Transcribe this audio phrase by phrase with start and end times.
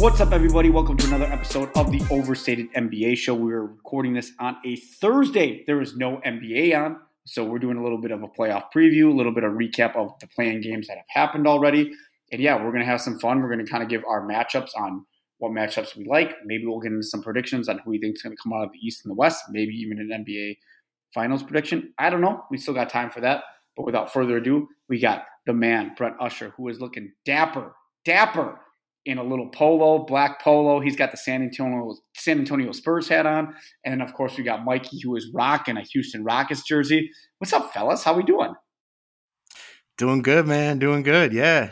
[0.00, 0.70] What's up, everybody?
[0.70, 3.34] Welcome to another episode of the Overstated NBA Show.
[3.34, 5.62] We're recording this on a Thursday.
[5.66, 9.12] There is no NBA on, so we're doing a little bit of a playoff preview,
[9.12, 11.92] a little bit of recap of the play-in games that have happened already.
[12.32, 13.42] And yeah, we're going to have some fun.
[13.42, 15.04] We're going to kind of give our matchups on
[15.36, 16.34] what matchups we like.
[16.46, 18.64] Maybe we'll get into some predictions on who we think is going to come out
[18.64, 20.56] of the East and the West, maybe even an NBA
[21.12, 21.92] Finals prediction.
[21.98, 22.42] I don't know.
[22.50, 23.42] We still got time for that.
[23.76, 27.74] But without further ado, we got the man, Brett Usher, who is looking dapper,
[28.06, 28.60] dapper
[29.06, 30.80] in a little polo, black polo.
[30.80, 33.54] He's got the San Antonio San Antonio Spurs hat on,
[33.84, 37.10] and then of course we got Mikey who is rocking a Houston Rockets jersey.
[37.38, 38.04] What's up, fellas?
[38.04, 38.54] How we doing?
[39.96, 40.78] Doing good, man.
[40.78, 41.32] Doing good.
[41.32, 41.70] Yeah,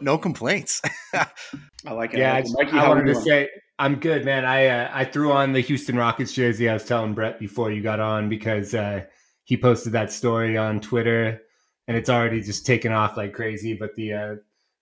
[0.00, 0.82] no complaints.
[1.14, 2.20] I like it.
[2.20, 4.44] Yeah, I, Mikey, I wanted to say I'm good, man.
[4.44, 6.68] I uh, I threw on the Houston Rockets jersey.
[6.68, 9.04] I was telling Brett before you got on because uh,
[9.44, 11.40] he posted that story on Twitter,
[11.86, 13.74] and it's already just taken off like crazy.
[13.74, 14.34] But the uh,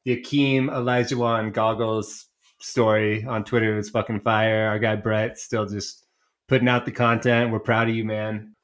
[0.06, 2.26] the Hakeem Olajuwon goggles
[2.60, 4.68] story on Twitter was fucking fire.
[4.68, 6.06] Our guy Brett still just
[6.48, 7.50] putting out the content.
[7.50, 8.54] We're proud of you, man.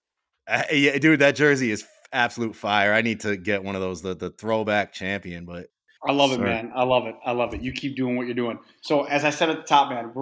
[0.48, 2.92] Uh, yeah, dude, that jersey is absolute fire.
[2.92, 5.44] I need to get one of those, the the throwback champion.
[5.44, 5.67] But
[6.06, 6.70] I love it, man.
[6.77, 7.17] I love it.
[7.25, 7.61] I love it.
[7.61, 8.61] You keep doing what you're doing.
[8.80, 10.12] So as I said at the top, man,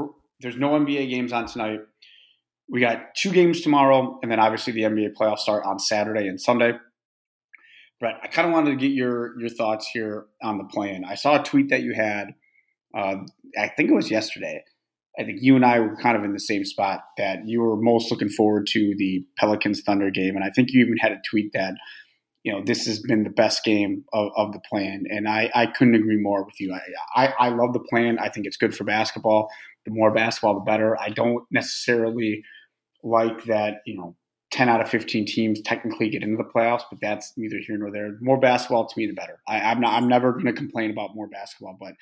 [0.41, 1.81] there's no NBA games on tonight.
[2.71, 6.41] We got two games tomorrow, and then obviously the NBA playoffs start on Saturday and
[6.41, 6.79] Sunday.
[8.01, 11.05] Brett, I kind of wanted to get your your thoughts here on the play-in.
[11.05, 12.35] I saw a tweet that you had.
[12.97, 13.17] Uh,
[13.59, 14.65] I think it was yesterday.
[15.19, 17.77] I think you and I were kind of in the same spot that you were
[17.77, 21.21] most looking forward to the Pelicans Thunder game, and I think you even had a
[21.29, 21.75] tweet that
[22.43, 25.67] you know this has been the best game of, of the play-in, and I, I
[25.67, 26.73] couldn't agree more with you.
[26.73, 28.19] I, I I love the play-in.
[28.19, 29.51] I think it's good for basketball.
[29.85, 30.99] The more basketball, the better.
[30.99, 32.43] I don't necessarily
[33.03, 33.83] like that.
[33.85, 34.17] You know,
[34.53, 37.91] 10 out of 15 teams technically get into the playoffs, but that's neither here nor
[37.91, 38.17] there.
[38.21, 39.41] More basketball to me, the better.
[39.47, 41.93] I, am not, I'm never going to complain about more basketball, but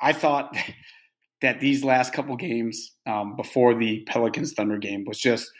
[0.00, 0.54] I thought
[1.40, 5.50] that these last couple games um, before the Pelicans Thunder game was just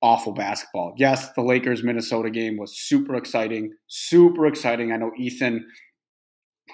[0.00, 0.94] awful basketball.
[0.96, 4.92] Yes, the Lakers Minnesota game was super exciting, super exciting.
[4.92, 5.66] I know Ethan,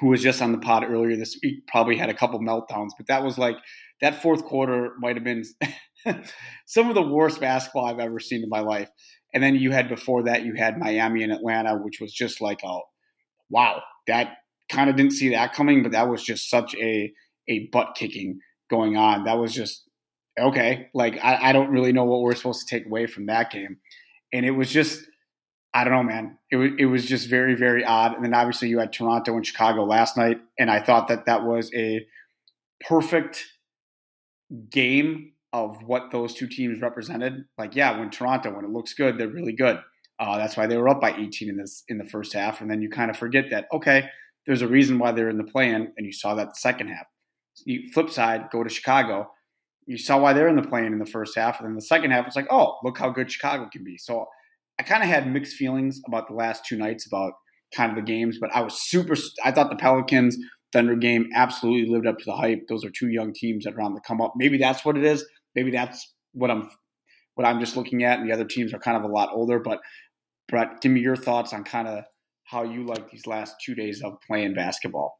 [0.00, 3.06] who was just on the pod earlier this week, probably had a couple meltdowns, but
[3.06, 3.56] that was like
[4.00, 5.44] that fourth quarter might have been
[6.66, 8.88] some of the worst basketball I've ever seen in my life.
[9.32, 12.60] And then you had before that, you had Miami and Atlanta, which was just like,
[12.64, 12.82] oh,
[13.48, 14.38] wow, that
[14.70, 17.12] kind of didn't see that coming, but that was just such a
[17.48, 18.40] a butt kicking
[18.70, 19.24] going on.
[19.24, 19.88] That was just
[20.38, 20.88] okay.
[20.94, 23.78] Like I, I don't really know what we're supposed to take away from that game,
[24.32, 25.02] and it was just
[25.74, 26.38] I don't know, man.
[26.50, 28.14] It was it was just very very odd.
[28.14, 31.44] And then obviously you had Toronto and Chicago last night, and I thought that that
[31.44, 32.06] was a
[32.88, 33.44] perfect
[34.70, 37.44] game of what those two teams represented.
[37.58, 39.80] Like, yeah, when Toronto, when it looks good, they're really good.
[40.18, 42.70] Uh, that's why they were up by 18 in this in the first half, and
[42.70, 43.66] then you kind of forget that.
[43.72, 44.08] Okay,
[44.46, 47.06] there's a reason why they're in the play-in, and you saw that the second half.
[47.64, 49.30] You flip side, go to Chicago.
[49.86, 52.10] You saw why they're in the play-in in the first half, and then the second
[52.10, 53.96] half, it's like, oh, look how good Chicago can be.
[53.96, 54.26] So
[54.78, 57.32] I kind of had mixed feelings about the last two nights about
[57.74, 59.16] kind of the games, but I was super.
[59.42, 60.36] I thought the Pelicans
[60.72, 62.68] Thunder game absolutely lived up to the hype.
[62.68, 64.34] Those are two young teams that are on the come up.
[64.36, 65.24] Maybe that's what it is
[65.54, 66.70] maybe that's what I'm
[67.34, 69.58] what I'm just looking at, and the other teams are kind of a lot older.
[69.58, 69.80] But
[70.48, 72.04] Brett, give me your thoughts on kind of
[72.44, 75.16] how you like these last two days of playing basketball.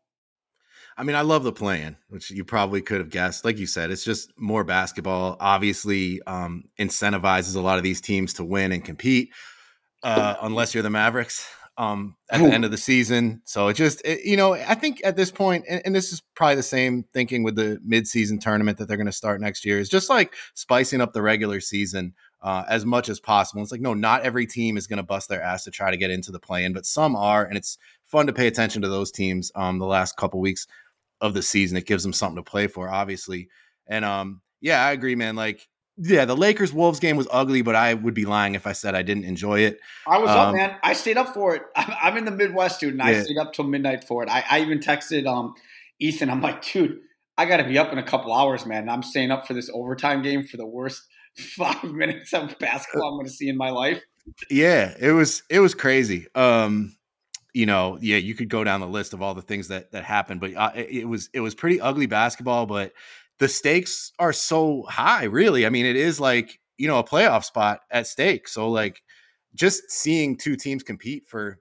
[0.96, 3.44] I mean, I love the play-in, which you probably could have guessed.
[3.44, 5.36] Like you said, it's just more basketball.
[5.40, 9.30] Obviously, um, incentivizes a lot of these teams to win and compete.
[10.02, 11.46] Uh, unless you're the Mavericks,
[11.76, 12.46] um, at Ooh.
[12.46, 13.40] the end of the season.
[13.44, 16.22] So it just, it, you know, I think at this point, and, and, this is
[16.34, 19.78] probably the same thinking with the midseason tournament that they're going to start next year,
[19.78, 23.62] is just like spicing up the regular season uh, as much as possible.
[23.62, 25.96] It's like, no, not every team is going to bust their ass to try to
[25.96, 27.44] get into the play in, but some are.
[27.44, 30.66] And it's fun to pay attention to those teams um, the last couple weeks
[31.20, 31.76] of the season.
[31.78, 33.48] It gives them something to play for, obviously.
[33.86, 35.36] And um, yeah, I agree, man.
[35.36, 35.66] Like,
[36.02, 38.94] yeah, the Lakers Wolves game was ugly, but I would be lying if I said
[38.94, 39.80] I didn't enjoy it.
[40.06, 40.76] I was um, up, man.
[40.82, 41.62] I stayed up for it.
[41.76, 44.30] I'm in the Midwest, dude, and I stayed up till midnight for it.
[44.30, 45.54] I, I even texted um,
[45.98, 46.30] Ethan.
[46.30, 47.00] I'm like, dude,
[47.36, 48.88] I got to be up in a couple hours, man.
[48.88, 51.02] I'm staying up for this overtime game for the worst
[51.36, 54.02] five minutes of basketball I'm going to see in my life.
[54.50, 56.28] Yeah, it was it was crazy.
[56.34, 56.96] Um,
[57.52, 60.04] you know, yeah, you could go down the list of all the things that that
[60.04, 62.92] happened, but uh, it, it was it was pretty ugly basketball, but
[63.40, 65.66] the stakes are so high, really.
[65.66, 68.46] I mean, it is like, you know, a playoff spot at stake.
[68.46, 69.02] So, like,
[69.54, 71.58] just seeing two teams compete for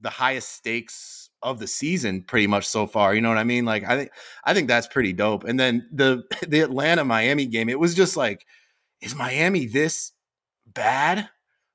[0.00, 3.64] the highest stakes of the season pretty much so far you know what i mean
[3.64, 4.10] like i think
[4.44, 8.16] i think that's pretty dope and then the the atlanta miami game it was just
[8.16, 8.46] like
[9.00, 10.12] is miami this
[10.72, 11.28] bad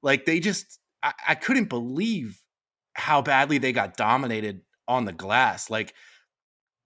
[0.04, 2.40] like they just I, I couldn't believe
[2.94, 5.94] how badly they got dominated on the glass like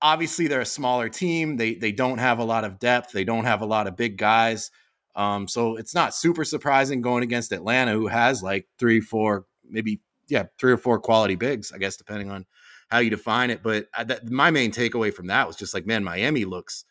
[0.01, 1.57] obviously they're a smaller team.
[1.57, 3.12] They they don't have a lot of depth.
[3.12, 4.71] They don't have a lot of big guys.
[5.15, 10.00] Um, so it's not super surprising going against Atlanta, who has like three, four, maybe
[10.27, 12.45] yeah, three or four quality bigs, I guess, depending on
[12.89, 13.62] how you define it.
[13.62, 16.86] But I, that, my main takeaway from that was just like, man, Miami looks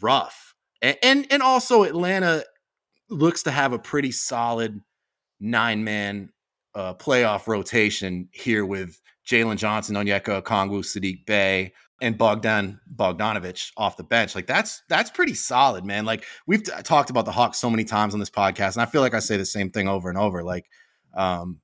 [0.00, 2.44] rough, and, and and also Atlanta
[3.08, 4.80] looks to have a pretty solid
[5.38, 6.30] nine man
[6.74, 11.72] uh, playoff rotation here with Jalen Johnson, Onyeka Okongwu, Sadiq Bey,
[12.04, 14.34] and Bogdan Bogdanovich off the bench.
[14.34, 16.04] Like that's that's pretty solid, man.
[16.04, 18.86] Like we've t- talked about the Hawks so many times on this podcast, and I
[18.86, 20.44] feel like I say the same thing over and over.
[20.44, 20.66] Like,
[21.14, 21.60] um,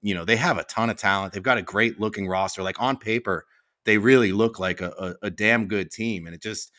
[0.00, 1.34] you know, they have a ton of talent.
[1.34, 2.62] They've got a great looking roster.
[2.62, 3.44] Like on paper,
[3.84, 6.72] they really look like a, a, a damn good team, and it just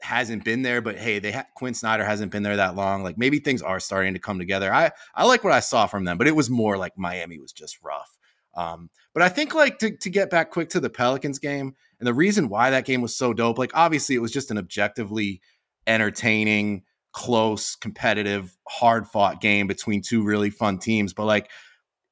[0.00, 0.80] hasn't been there.
[0.80, 3.02] But hey, they ha- Quin Snyder hasn't been there that long.
[3.02, 4.72] Like maybe things are starting to come together.
[4.72, 7.52] I I like what I saw from them, but it was more like Miami was
[7.52, 8.16] just rough.
[8.54, 12.06] Um, but I think like to, to get back quick to the Pelicans game and
[12.08, 15.40] the reason why that game was so dope, like obviously it was just an objectively
[15.86, 16.82] entertaining,
[17.12, 21.12] close, competitive, hard fought game between two really fun teams.
[21.12, 21.48] But like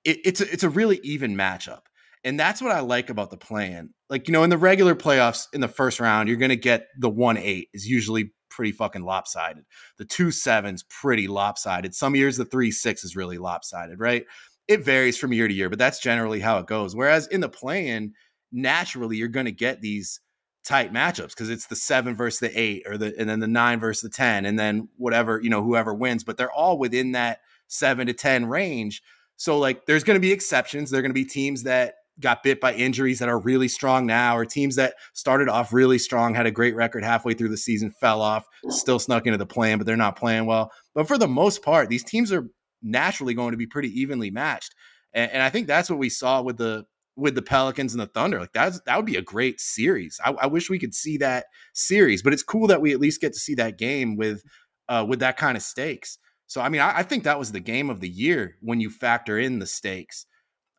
[0.04, 1.80] it, it's a, it's a really even matchup.
[2.22, 3.90] And that's what I like about the play-in.
[4.08, 6.86] Like, you know, in the regular playoffs in the first round, you're going to get
[6.96, 9.64] the 1 8 is usually pretty fucking lopsided.
[9.98, 11.96] The 2 7's pretty lopsided.
[11.96, 14.24] Some years the 3 6 is really lopsided, right?
[14.70, 16.94] it varies from year to year, but that's generally how it goes.
[16.94, 18.14] Whereas in the play-in,
[18.52, 20.20] naturally you're going to get these
[20.64, 23.80] tight matchups because it's the seven versus the eight, or the and then the nine
[23.80, 26.24] versus the ten, and then whatever you know whoever wins.
[26.24, 29.02] But they're all within that seven to ten range.
[29.36, 30.90] So like, there's going to be exceptions.
[30.90, 34.06] There are going to be teams that got bit by injuries that are really strong
[34.06, 37.56] now, or teams that started off really strong, had a great record halfway through the
[37.56, 40.70] season, fell off, still snuck into the play-in, but they're not playing well.
[40.94, 42.48] But for the most part, these teams are
[42.82, 44.74] naturally going to be pretty evenly matched.
[45.12, 46.84] And, and, I think that's what we saw with the
[47.16, 48.40] with the Pelicans and the Thunder.
[48.40, 50.20] Like that's that would be a great series.
[50.24, 53.20] I, I wish we could see that series, but it's cool that we at least
[53.20, 54.42] get to see that game with
[54.88, 56.18] uh, with that kind of stakes.
[56.46, 58.90] So I mean, I, I think that was the game of the year when you
[58.90, 60.26] factor in the stakes.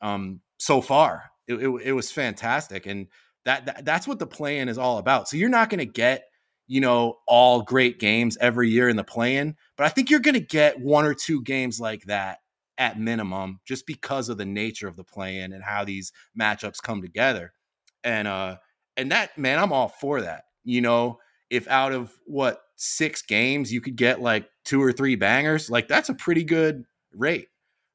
[0.02, 3.08] Um, so far, it, it, it was fantastic, and
[3.46, 5.28] that, that that's what the play-in is all about.
[5.28, 6.24] So you're not going to get
[6.68, 10.36] you know, all great games every year in the play-in, but I think you're going
[10.36, 12.38] to get one or two games like that
[12.78, 17.02] at minimum just because of the nature of the play-in and how these matchups come
[17.02, 17.54] together.
[18.04, 18.58] And uh
[18.98, 20.44] and that man, I'm all for that.
[20.64, 21.20] You know,
[21.50, 25.88] if out of what six games you could get like two or three bangers, like
[25.88, 26.84] that's a pretty good
[27.14, 27.48] rate.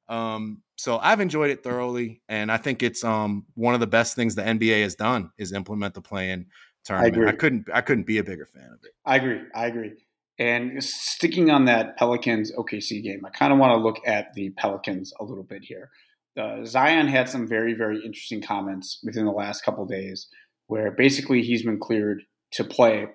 [0.09, 4.15] Um, so I've enjoyed it thoroughly, and I think it's um one of the best
[4.15, 6.47] things the NBA has done is implement the play-in
[6.85, 7.29] tournament.
[7.29, 8.93] I, I, couldn't I couldn't be a bigger fan of it.
[9.05, 9.41] I agree.
[9.55, 9.93] I agree.
[10.39, 14.51] And sticking on that Pelicans OKC game, I kind of want to look at the
[14.51, 15.91] Pelicans a little bit here.
[16.39, 20.29] Uh, Zion had some very very interesting comments within the last couple days,
[20.67, 22.23] where basically he's been cleared
[22.53, 23.07] to play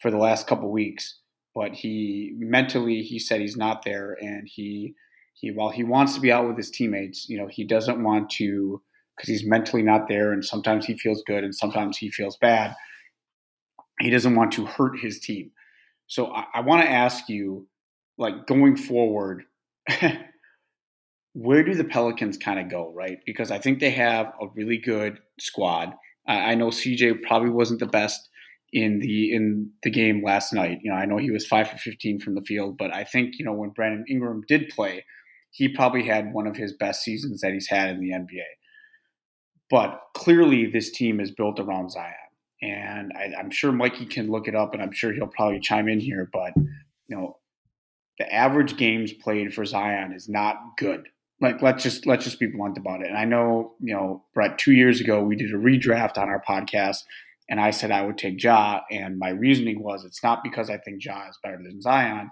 [0.00, 1.18] for the last couple weeks,
[1.54, 4.94] but he mentally he said he's not there, and he
[5.32, 8.28] he while he wants to be out with his teammates, you know he doesn't want
[8.28, 8.82] to
[9.16, 12.74] because he's mentally not there, and sometimes he feels good and sometimes he feels bad
[14.00, 15.50] he doesn't want to hurt his team.
[16.10, 17.68] So I, I want to ask you,
[18.18, 19.44] like going forward,
[21.34, 23.18] where do the Pelicans kind of go, right?
[23.24, 25.94] Because I think they have a really good squad.
[26.26, 28.28] I, I know CJ probably wasn't the best
[28.72, 30.80] in the in the game last night.
[30.82, 33.38] You know, I know he was five for fifteen from the field, but I think
[33.38, 35.04] you know when Brandon Ingram did play,
[35.52, 38.42] he probably had one of his best seasons that he's had in the NBA.
[39.70, 42.14] But clearly, this team is built around Zion
[42.62, 45.88] and I, am sure Mikey can look it up, and I'm sure he'll probably chime
[45.88, 46.28] in here.
[46.32, 47.36] But you know,
[48.18, 51.08] the average games played for Zion is not good.
[51.40, 53.08] Like let's just let's just be blunt about it.
[53.08, 54.58] And I know you know, Brett.
[54.58, 56.98] Two years ago, we did a redraft on our podcast,
[57.48, 60.76] and I said I would take Ja, and my reasoning was it's not because I
[60.76, 62.30] think Ja is better than Zion.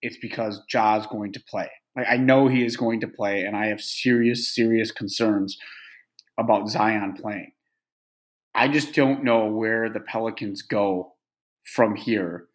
[0.00, 1.70] It's because Ja is going to play.
[1.94, 5.58] Like I know he is going to play, and I have serious, serious concerns
[6.38, 7.52] about Zion playing.
[8.56, 11.12] I just don't know where the Pelicans go
[11.62, 12.46] from here.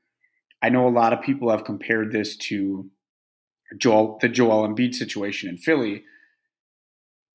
[0.62, 2.90] I know a lot of people have compared this to
[3.78, 6.04] Joel, the Joel Embiid situation in Philly.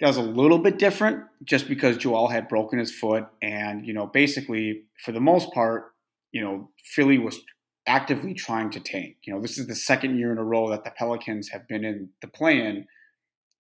[0.01, 3.27] That was a little bit different just because Joel had broken his foot.
[3.41, 5.93] And, you know, basically, for the most part,
[6.33, 7.41] you know, Philly was
[7.87, 9.17] actively trying to tank.
[9.23, 11.85] You know, this is the second year in a row that the Pelicans have been
[11.85, 12.87] in the play in.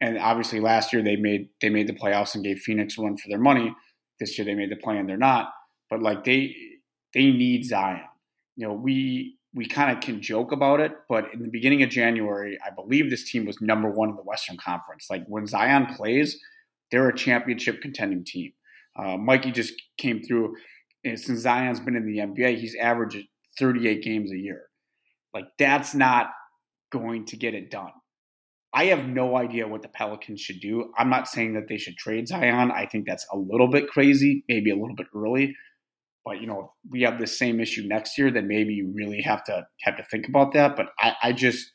[0.00, 3.28] And obviously last year they made they made the playoffs and gave Phoenix run for
[3.28, 3.75] their money.
[4.20, 5.50] This year they made the play and they're not.
[5.90, 6.54] But like they
[7.14, 8.02] they need Zion.
[8.56, 11.88] You know, we we kind of can joke about it, but in the beginning of
[11.88, 15.06] January, I believe this team was number one in the Western Conference.
[15.08, 16.38] Like when Zion plays,
[16.90, 18.52] they're a championship contending team.
[18.99, 20.54] Uh, Mikey just came through.
[21.04, 23.18] And since Zion's been in the NBA, he's averaged
[23.58, 24.64] 38 games a year.
[25.32, 26.30] Like that's not
[26.90, 27.92] going to get it done.
[28.75, 30.92] I have no idea what the Pelicans should do.
[30.99, 32.70] I'm not saying that they should trade Zion.
[32.70, 35.56] I think that's a little bit crazy, maybe a little bit early.
[36.25, 39.23] But you know, if we have the same issue next year, then maybe you really
[39.23, 40.76] have to have to think about that.
[40.76, 41.73] But I, I just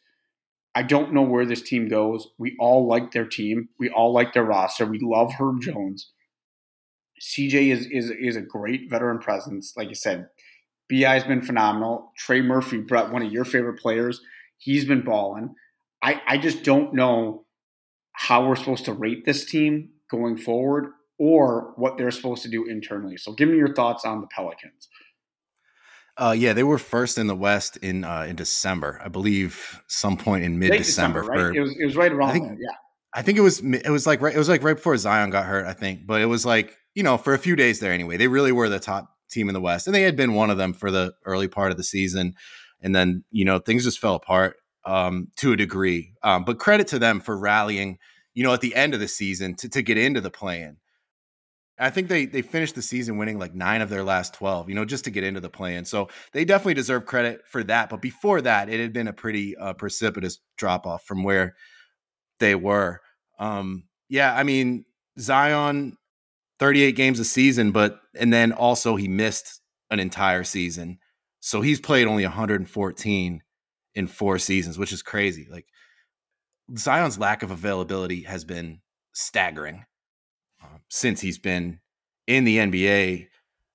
[0.76, 2.28] I don't know where this team goes.
[2.38, 3.70] We all like their team.
[3.80, 4.86] We all like their roster.
[4.86, 6.12] We love Herb Jones.
[7.22, 9.74] CJ is is is a great veteran presence.
[9.78, 10.28] Like I said,
[10.90, 12.12] Bi has been phenomenal.
[12.18, 14.22] Trey Murphy, Brett, one of your favorite players,
[14.58, 15.56] he's been balling.
[16.02, 17.46] I I just don't know
[18.14, 22.66] how we're supposed to rate this team going forward or what they're supposed to do
[22.66, 23.18] internally.
[23.18, 24.90] So give me your thoughts on the Pelicans.
[26.18, 30.18] Uh, yeah, they were first in the West in uh, in December, I believe, some
[30.18, 31.24] point in mid December.
[31.24, 31.56] Right?
[31.56, 32.58] It was it was right around think, there.
[32.60, 32.76] Yeah,
[33.14, 35.46] I think it was it was like right it was like right before Zion got
[35.46, 35.66] hurt.
[35.66, 38.18] I think, but it was like you know for a few days there anyway.
[38.18, 40.58] They really were the top team in the West, and they had been one of
[40.58, 42.36] them for the early part of the season,
[42.82, 46.14] and then you know things just fell apart um, to a degree.
[46.24, 47.98] Um, but credit to them for rallying,
[48.34, 50.78] you know, at the end of the season to to get into the play-in.
[51.80, 54.76] I think they they finished the season winning like nine of their last twelve, you
[54.76, 55.86] know, just to get into the play-in.
[55.86, 57.90] So they definitely deserve credit for that.
[57.90, 61.56] But before that, it had been a pretty uh, precipitous drop off from where
[62.40, 63.02] they were.
[63.40, 64.86] Um, yeah, I mean
[65.20, 65.98] Zion,
[66.60, 71.00] thirty-eight games a season, but and then also he missed an entire season,
[71.40, 73.42] so he's played only one hundred and fourteen
[73.96, 75.48] in four seasons, which is crazy.
[75.50, 75.68] Like
[76.78, 78.82] Zion's lack of availability has been
[79.14, 79.86] staggering
[80.64, 81.80] um, since he's been
[82.28, 83.28] in the NBA.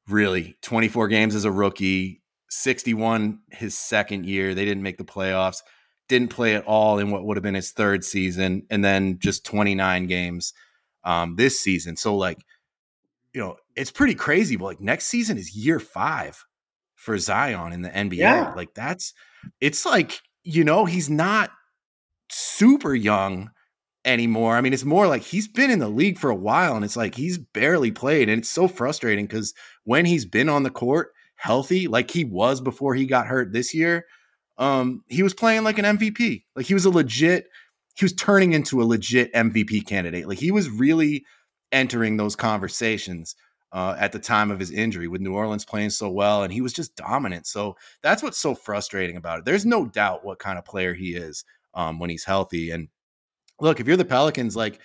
[0.08, 4.54] Really, 24 games as a rookie, 61 his second year.
[4.54, 5.62] They didn't make the playoffs,
[6.08, 9.44] didn't play at all in what would have been his third season, and then just
[9.44, 10.54] 29 games
[11.02, 11.96] um, this season.
[11.96, 12.38] So, like,
[13.34, 14.56] you know, it's pretty crazy.
[14.56, 16.44] But like, next season is year five
[16.94, 18.18] for Zion in the NBA.
[18.18, 18.52] Yeah.
[18.54, 19.12] Like, that's
[19.60, 21.50] it's like, you know, he's not
[22.30, 23.50] super young
[24.04, 24.56] anymore.
[24.56, 26.96] I mean, it's more like he's been in the league for a while and it's
[26.96, 28.28] like he's barely played.
[28.28, 29.52] And it's so frustrating because
[29.84, 33.74] when he's been on the court healthy, like he was before he got hurt this
[33.74, 34.06] year,
[34.58, 36.44] um, he was playing like an MVP.
[36.54, 37.48] Like he was a legit,
[37.96, 40.28] he was turning into a legit MVP candidate.
[40.28, 41.24] Like he was really
[41.72, 43.34] entering those conversations.
[43.76, 46.62] Uh, at the time of his injury, with New Orleans playing so well, and he
[46.62, 47.46] was just dominant.
[47.46, 49.44] So that's what's so frustrating about it.
[49.44, 52.88] There's no doubt what kind of player he is um, when he's healthy, and
[53.60, 54.80] look, if you're the Pelicans, like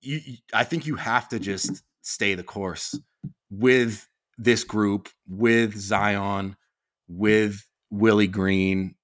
[0.00, 0.20] you,
[0.54, 2.98] I think you have to just stay the course
[3.50, 4.08] with
[4.38, 6.56] this group, with Zion,
[7.08, 8.94] with Willie Green,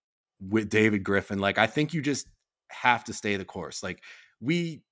[0.41, 1.39] with David Griffin.
[1.39, 2.29] Like I think you just
[2.71, 3.83] have to stay the course.
[3.83, 4.03] Like
[4.41, 4.83] we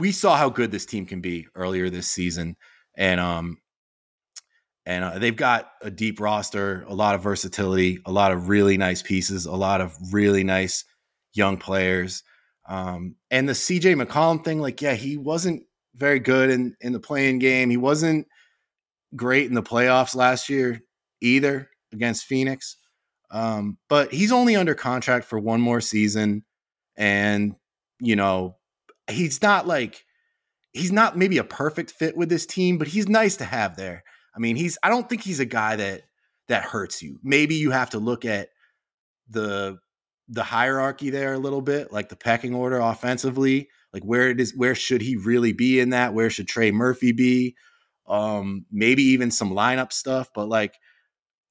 [0.00, 2.56] we saw how good this team can be earlier this season,
[2.96, 3.58] and um
[4.86, 8.76] and uh, they've got a deep roster, a lot of versatility, a lot of really
[8.76, 10.84] nice pieces, a lot of really nice
[11.32, 12.22] young players.
[12.68, 15.62] Um, and the CJ McCollum thing, like, yeah, he wasn't
[15.94, 17.70] very good in, in the play-in game.
[17.70, 18.26] He wasn't
[19.16, 20.82] great in the playoffs last year
[21.20, 22.76] either against Phoenix.
[23.30, 26.44] Um, but he's only under contract for one more season.
[26.96, 27.54] And,
[28.00, 28.56] you know,
[29.08, 30.04] he's not like,
[30.74, 34.04] he's not maybe a perfect fit with this team, but he's nice to have there.
[34.36, 36.02] I mean, he's, I don't think he's a guy that,
[36.48, 37.18] that hurts you.
[37.22, 38.48] Maybe you have to look at
[39.28, 39.78] the
[40.28, 44.56] the hierarchy there a little bit, like the pecking order offensively, like where it is,
[44.56, 46.14] where should he really be in that?
[46.14, 47.56] Where should Trey Murphy be?
[48.06, 50.74] Um, maybe even some lineup stuff, but like,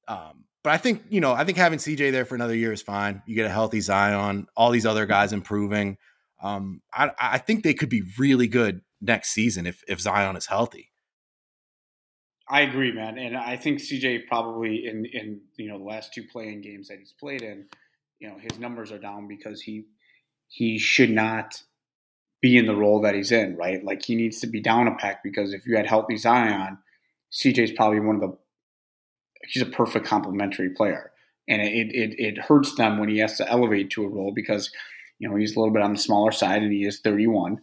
[0.08, 2.82] um, but I think you know, I think having CJ there for another year is
[2.82, 3.22] fine.
[3.26, 5.98] You get a healthy Zion, all these other guys improving.
[6.42, 10.46] Um, I, I think they could be really good next season if if Zion is
[10.46, 10.90] healthy.
[12.48, 16.24] I agree, man, and I think CJ probably in in you know the last two
[16.24, 17.66] play-in games that he's played in
[18.18, 19.84] you know his numbers are down because he
[20.48, 21.62] he should not
[22.40, 23.82] be in the role that he's in, right?
[23.82, 26.76] Like he needs to be down a pack because if you had healthy Zion,
[27.32, 28.36] CJ's probably one of the
[29.48, 31.10] he's a perfect complementary player.
[31.48, 34.70] And it, it it hurts them when he has to elevate to a role because
[35.18, 37.60] you know he's a little bit on the smaller side and he is 31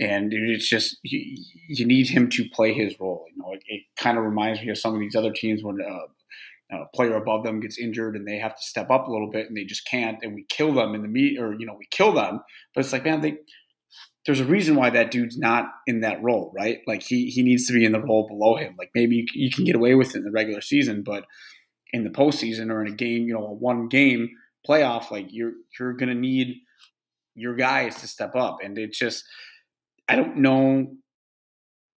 [0.00, 3.26] and it's just you, you need him to play his role.
[3.34, 5.78] You know, it, it kind of reminds me of some of these other teams when
[5.80, 9.30] uh, a player above them gets injured and they have to step up a little
[9.30, 11.76] bit and they just can't and we kill them in the meet or you know
[11.78, 12.40] we kill them.
[12.74, 13.38] But it's like man they
[14.26, 16.78] there's a reason why that dude's not in that role right?
[16.86, 18.74] Like he he needs to be in the role below him.
[18.78, 21.24] Like maybe you, you can get away with it in the regular season but
[21.92, 24.30] in the postseason or in a game you know a one game
[24.66, 26.56] playoff like you're you're gonna need
[27.34, 28.58] your guys to step up.
[28.62, 29.24] And it's just
[30.10, 30.88] I don't know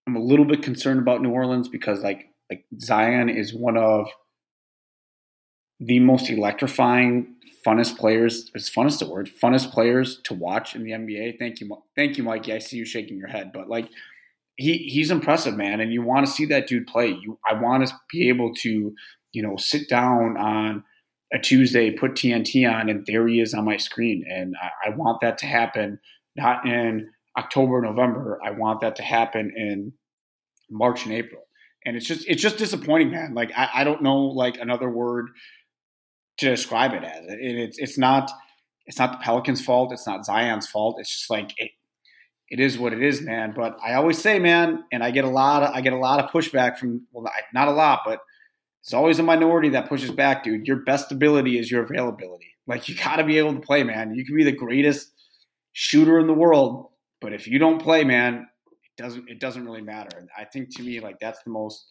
[0.05, 4.07] I'm a little bit concerned about New Orleans because like like Zion is one of
[5.79, 8.51] the most electrifying, funnest players.
[8.53, 9.29] It's funnest the word?
[9.41, 11.39] Funnest players to watch in the NBA.
[11.39, 12.53] Thank you, thank you, Mikey.
[12.53, 13.89] I see you shaking your head, but like
[14.57, 17.07] he he's impressive, man, and you want to see that dude play.
[17.07, 18.93] You I want to be able to
[19.31, 20.83] you know sit down on
[21.33, 24.95] a Tuesday, put TNT on, and there he is on my screen, and I, I
[24.95, 25.99] want that to happen
[26.35, 28.39] not in October, November.
[28.43, 29.93] I want that to happen in
[30.69, 31.41] March and April.
[31.85, 33.33] And it's just it's just disappointing, man.
[33.33, 35.29] Like I, I don't know like another word
[36.37, 37.25] to describe it as.
[37.27, 38.31] It's it's not
[38.85, 39.91] it's not the Pelicans' fault.
[39.91, 40.97] It's not Zion's fault.
[40.99, 41.71] It's just like it,
[42.49, 43.53] it is what it is, man.
[43.55, 46.23] But I always say, man, and I get a lot of I get a lot
[46.23, 48.19] of pushback from well, not a lot, but
[48.81, 50.67] it's always a minority that pushes back, dude.
[50.67, 52.53] Your best ability is your availability.
[52.67, 54.13] Like you got to be able to play, man.
[54.15, 55.09] You can be the greatest
[55.71, 56.89] shooter in the world,
[57.23, 58.47] but if you don't play, man,
[58.83, 60.15] it doesn't it doesn't really matter.
[60.17, 61.87] And I think to me, like that's the most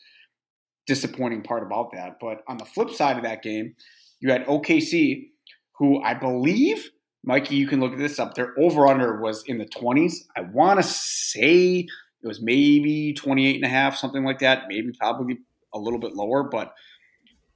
[0.87, 2.19] disappointing part about that.
[2.21, 3.75] But on the flip side of that game,
[4.21, 5.31] you had OKC,
[5.79, 6.91] who I believe,
[7.25, 8.35] Mikey, you can look this up.
[8.35, 10.17] Their over under was in the 20s.
[10.37, 11.87] I want to say
[12.23, 14.65] it was maybe 28 and a half, something like that.
[14.69, 15.39] Maybe probably
[15.73, 16.75] a little bit lower, but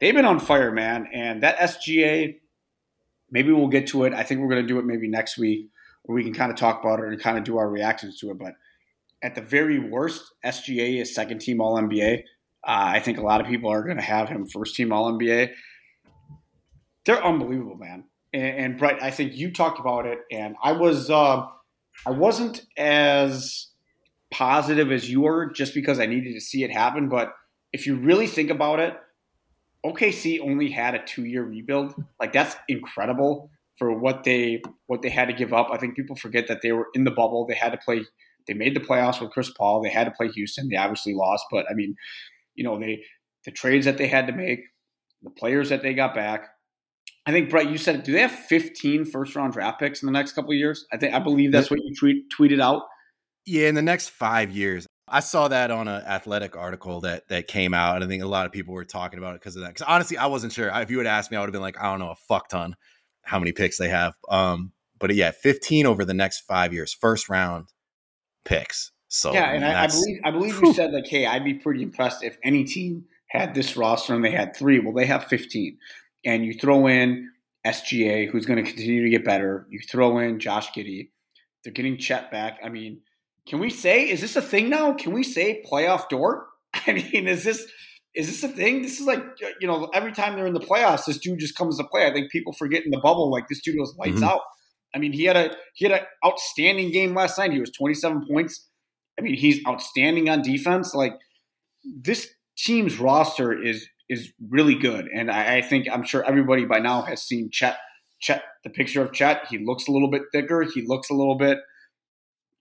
[0.01, 1.09] they've been on fire, man.
[1.13, 2.37] And that SGA,
[3.31, 4.15] maybe we'll get to it.
[4.15, 5.69] I think we're going to do it maybe next week
[6.09, 8.39] we can kind of talk about it and kind of do our reactions to it.
[8.39, 8.55] But
[9.23, 12.19] at the very worst, SGA is second team All NBA.
[12.19, 12.21] Uh,
[12.65, 15.53] I think a lot of people are going to have him first team All NBA.
[17.05, 18.05] They're unbelievable, man.
[18.33, 21.47] And, and, Brett, I think you talked about it, and I was uh,
[22.05, 23.69] I wasn't as
[24.31, 27.09] positive as you were just because I needed to see it happen.
[27.09, 27.33] But
[27.73, 28.97] if you really think about it,
[29.85, 31.95] OKC only had a two year rebuild.
[32.19, 35.69] Like that's incredible for what they what they had to give up.
[35.71, 37.47] I think people forget that they were in the bubble.
[37.47, 38.05] They had to play.
[38.47, 39.83] They made the playoffs with Chris Paul.
[39.83, 40.69] They had to play Houston.
[40.69, 41.97] They obviously lost, but I mean,
[42.55, 43.03] you know, they
[43.45, 44.61] the trades that they had to make,
[45.23, 46.49] the players that they got back.
[47.27, 50.13] I think Brett, you said, do they have 15 first round draft picks in the
[50.13, 50.87] next couple of years?
[50.93, 52.83] I think I believe that's what you tweet, tweeted out.
[53.45, 54.87] Yeah, in the next five years.
[55.09, 58.27] I saw that on an athletic article that that came out, and I think a
[58.27, 59.69] lot of people were talking about it because of that.
[59.69, 60.69] Because honestly, I wasn't sure.
[60.75, 62.49] If you had asked me, I would have been like, I don't know, a fuck
[62.49, 62.75] ton
[63.27, 64.15] how many picks they have.
[64.29, 67.69] Um, but yeah, 15 over the next five years, first round
[68.45, 68.93] picks.
[69.09, 71.83] So yeah, and I, I, believe I believe you said like, hey, I'd be pretty
[71.83, 74.79] impressed if any team had this roster and they had three.
[74.79, 75.77] Well, they have 15,
[76.25, 77.31] and you throw in
[77.67, 79.67] SGA, who's going to continue to get better.
[79.71, 81.11] You throw in Josh Giddey.
[81.63, 82.59] They're getting Chet back.
[82.65, 83.01] I mean,
[83.47, 84.93] can we say is this a thing now?
[84.93, 86.47] Can we say playoff Dort?
[86.87, 87.67] I mean, is this
[88.17, 88.83] is this a thing?
[88.83, 89.23] This is like
[89.61, 92.07] you know every time they're in the playoffs, this dude just comes to play.
[92.07, 94.25] I think people forget in the bubble like this dude was lights mm-hmm.
[94.25, 94.41] out.
[94.95, 97.53] I mean, he had a he had an outstanding game last night.
[97.53, 98.67] He was 27 points.
[99.19, 100.95] I mean, he's outstanding on defense.
[100.95, 101.15] Like
[101.85, 106.79] this team's roster is is really good, and I, I think I'm sure everybody by
[106.79, 107.77] now has seen Chet.
[108.19, 109.47] Chet, the picture of Chet.
[109.51, 110.63] He looks a little bit thicker.
[110.63, 111.59] He looks a little bit,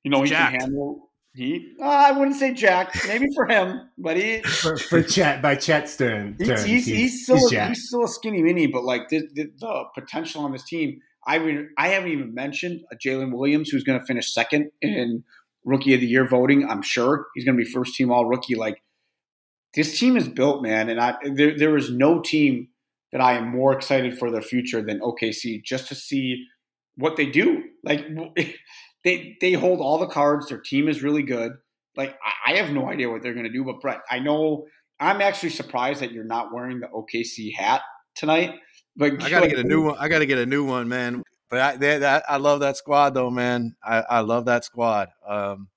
[0.03, 0.51] you know, he Jacked.
[0.51, 5.03] can handle he, uh, I wouldn't say Jack, maybe for him, but he for, for
[5.03, 6.37] Chet by Chet Stern.
[6.39, 9.51] He's, he's, he's, still he's, a, he's, still a skinny mini, but like the, the,
[9.59, 10.99] the, potential on this team.
[11.27, 15.23] I mean, I haven't even mentioned Jalen Williams, who's going to finish second in
[15.65, 16.69] Rookie of the Year voting.
[16.69, 18.55] I'm sure he's going to be first team All Rookie.
[18.55, 18.81] Like
[19.73, 22.69] this team is built, man, and I there there is no team
[23.11, 25.63] that I am more excited for their future than OKC.
[25.63, 26.45] Just to see
[26.95, 28.07] what they do, like.
[29.05, 30.49] they they hold all the cards.
[30.49, 31.53] Their team is really good.
[31.95, 33.63] Like I, I have no idea what they're going to do.
[33.63, 34.65] But Brett, I know
[34.99, 37.81] I'm actually surprised that you're not wearing the OKC hat
[38.15, 38.55] tonight.
[38.97, 39.95] But I gotta get a new one.
[39.97, 41.23] I gotta get a new one, man.
[41.49, 43.75] But I they, that, I love that squad though, man.
[43.83, 45.09] I, I love that squad.
[45.25, 45.69] Um,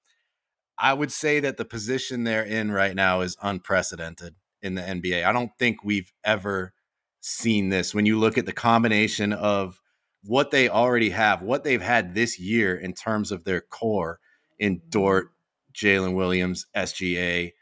[0.78, 5.24] I would say that the position they're in right now is unprecedented in the NBA.
[5.24, 6.72] I don't think we've ever
[7.20, 7.94] seen this.
[7.94, 9.80] When you look at the combination of
[10.24, 14.18] what they already have, what they've had this year in terms of their core
[14.58, 15.32] in Dort,
[15.72, 17.52] Jalen Williams, SGA,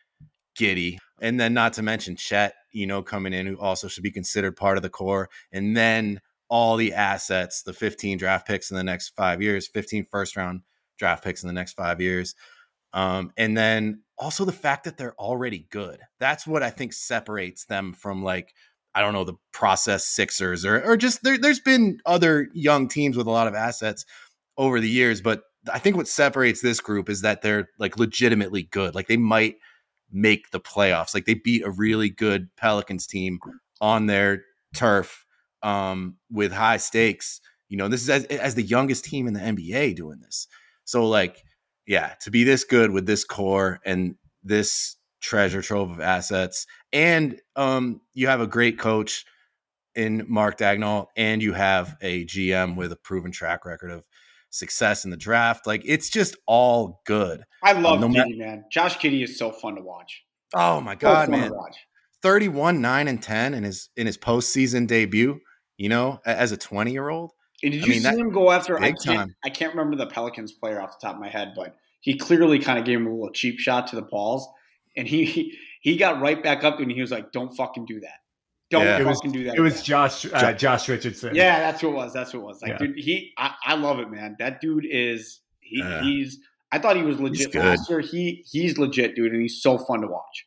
[0.59, 4.11] Giddey, and then not to mention Chet, you know, coming in, who also should be
[4.11, 8.77] considered part of the core, and then all the assets, the 15 draft picks in
[8.77, 10.63] the next five years, 15 first round
[10.99, 12.35] draft picks in the next five years.
[12.93, 16.01] Um, and then also the fact that they're already good.
[16.19, 18.55] That's what I think separates them from like
[18.97, 23.15] I don't know the process Sixers or or just there, there's been other young teams
[23.15, 24.07] with a lot of assets
[24.57, 28.63] over the years, but I think what separates this group is that they're like legitimately
[28.63, 28.95] good.
[28.95, 29.57] Like they might
[30.11, 31.15] make the playoffs.
[31.15, 33.39] Like they beat a really good Pelicans team
[33.83, 35.27] on their turf
[35.63, 37.43] um, with high stakes.
[37.69, 40.49] You know, this is as, as the youngest team in the NBA doing this.
[40.85, 41.45] So like,
[41.87, 47.41] yeah, to be this good with this core and this treasure trove of assets, and
[47.57, 49.25] um, you have a great coach
[49.95, 54.07] in Mark Daigneault, and you have a GM with a proven track record of
[54.51, 55.67] success in the draft.
[55.67, 57.43] Like it's just all good.
[57.63, 58.65] I love um, no Giddey, man.
[58.71, 60.23] Josh Giddey is so fun to watch.
[60.55, 61.53] Oh my god, so man!
[62.23, 65.41] 31, 9, and 10 in his in his postseason debut,
[65.77, 67.33] you know, as a 20 year old.
[67.63, 69.37] And did you I mean, see him go after I can't, time.
[69.45, 72.59] I can't remember the Pelicans player off the top of my head, but he clearly
[72.59, 74.47] kind of gave him a little cheap shot to the balls.
[74.97, 78.21] And he he got right back up and he was like, Don't fucking do that.
[78.71, 78.99] Don't yeah.
[78.99, 79.55] fucking was, do that.
[79.55, 81.35] It was Josh uh, Josh Richardson.
[81.35, 82.13] Yeah, that's what it was.
[82.13, 82.63] That's what it was.
[82.63, 82.79] Like, yeah.
[82.79, 84.35] dude, he I, I, love it, man.
[84.41, 86.39] That dude is he, uh, he's
[86.73, 88.01] I thought he was legit last year.
[88.01, 90.47] He he's legit, dude, and he's so fun to watch.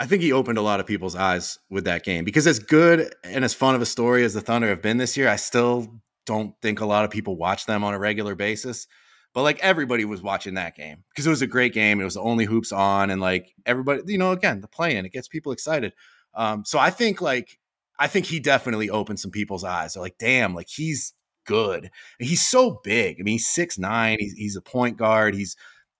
[0.00, 3.14] I think he opened a lot of people's eyes with that game because as good
[3.22, 6.00] and as fun of a story as the Thunder have been this year, I still
[6.26, 8.88] don't think a lot of people watch them on a regular basis.
[9.32, 12.00] But like everybody was watching that game because it was a great game.
[12.00, 15.06] It was the only hoops on, and like everybody, you know, again, the play in
[15.06, 15.92] it gets people excited.
[16.34, 17.58] Um, so I think like
[17.98, 19.94] I think he definitely opened some people's eyes.
[19.94, 21.12] They're like, damn, like he's
[21.44, 21.90] good.
[22.18, 23.16] And he's so big.
[23.20, 24.18] I mean, he's six nine.
[24.18, 25.34] He's he's a point guard.
[25.34, 25.56] He's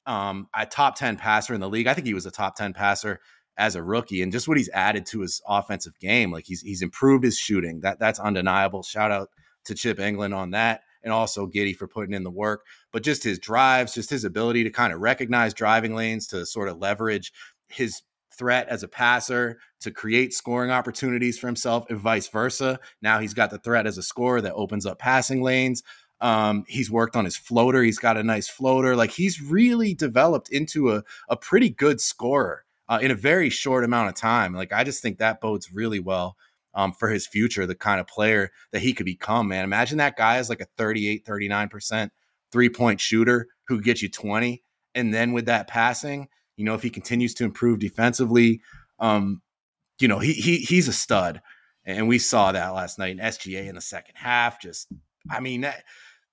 [0.06, 1.86] um, a top ten passer in the league.
[1.86, 3.20] I think he was a top ten passer
[3.58, 6.32] as a rookie and just what he's added to his offensive game.
[6.32, 7.80] Like he's he's improved his shooting.
[7.80, 8.82] That that's undeniable.
[8.82, 9.28] Shout out
[9.66, 10.82] to Chip Engelland on that.
[11.02, 14.64] And also Giddey for putting in the work, but just his drives, just his ability
[14.64, 17.32] to kind of recognize driving lanes to sort of leverage
[17.68, 18.02] his
[18.40, 22.78] threat as a passer to create scoring opportunities for himself and vice versa.
[23.02, 25.82] Now he's got the threat as a scorer that opens up passing lanes.
[26.20, 27.82] Um, he's worked on his floater.
[27.82, 28.96] He's got a nice floater.
[28.96, 33.84] Like he's really developed into a, a pretty good scorer uh, in a very short
[33.84, 34.54] amount of time.
[34.54, 36.36] Like I just think that bodes really well
[36.74, 39.64] um, for his future, the kind of player that he could become, man.
[39.64, 42.10] Imagine that guy is like a 38, 39%
[42.52, 44.62] three point shooter who gets you 20.
[44.94, 48.60] And then with that passing, you know, if he continues to improve defensively,
[48.98, 49.42] um,
[50.00, 51.40] you know, he, he he's a stud.
[51.84, 54.60] And we saw that last night in SGA in the second half.
[54.60, 54.88] Just,
[55.30, 55.84] I mean, that,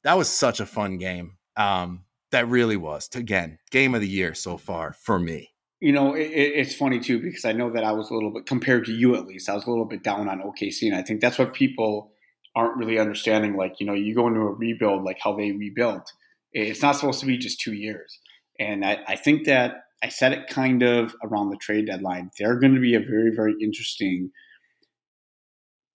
[0.03, 1.37] that was such a fun game.
[1.55, 3.09] Um, that really was.
[3.15, 5.51] Again, game of the year so far for me.
[5.79, 8.45] You know, it, it's funny too because I know that I was a little bit
[8.45, 9.49] compared to you at least.
[9.49, 12.11] I was a little bit down on OKC, and I think that's what people
[12.55, 13.55] aren't really understanding.
[13.55, 16.11] Like, you know, you go into a rebuild, like how they rebuilt.
[16.53, 18.19] It's not supposed to be just two years,
[18.59, 22.31] and I, I think that I said it kind of around the trade deadline.
[22.37, 24.31] They're going to be a very, very interesting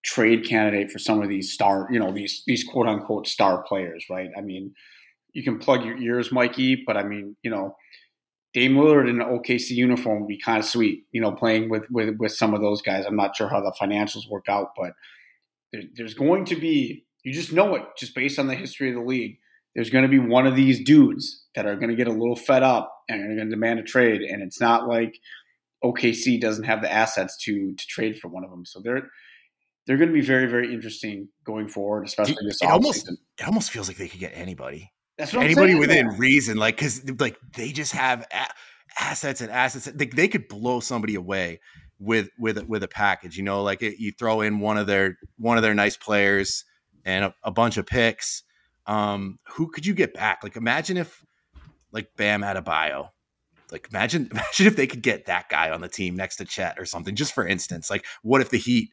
[0.05, 4.05] trade candidate for some of these star, you know, these these quote unquote star players,
[4.11, 4.31] right?
[4.37, 4.75] I mean,
[5.33, 7.77] you can plug your ears, Mikey, but I mean, you know,
[8.55, 11.91] Dame Lillard in an OKC uniform would be kind of sweet, you know, playing with
[11.91, 13.05] with with some of those guys.
[13.07, 14.93] I'm not sure how the financials work out, but
[15.73, 18.95] there, there's going to be you just know it just based on the history of
[18.95, 19.38] the league.
[19.75, 22.37] There's going to be one of these dudes that are going to get a little
[22.37, 25.19] fed up and are going to demand a trade, and it's not like
[25.83, 28.67] OKC doesn't have the assets to to trade for one of them.
[28.67, 29.09] So they're
[29.87, 33.71] they're going to be very very interesting going forward, especially this it almost it almost
[33.71, 34.92] feels like they could get anybody.
[35.18, 39.87] That's what anybody within reason, like because like they just have a- assets and assets.
[39.87, 41.61] They, they could blow somebody away
[41.98, 43.37] with with with a package.
[43.37, 46.64] You know, like it, you throw in one of their one of their nice players
[47.05, 48.42] and a, a bunch of picks.
[48.87, 50.40] Um, who could you get back?
[50.42, 51.25] Like imagine if
[51.92, 53.11] like Bam Adebayo.
[53.70, 56.79] Like imagine imagine if they could get that guy on the team next to Chet
[56.79, 57.14] or something.
[57.14, 58.90] Just for instance, like what if the Heat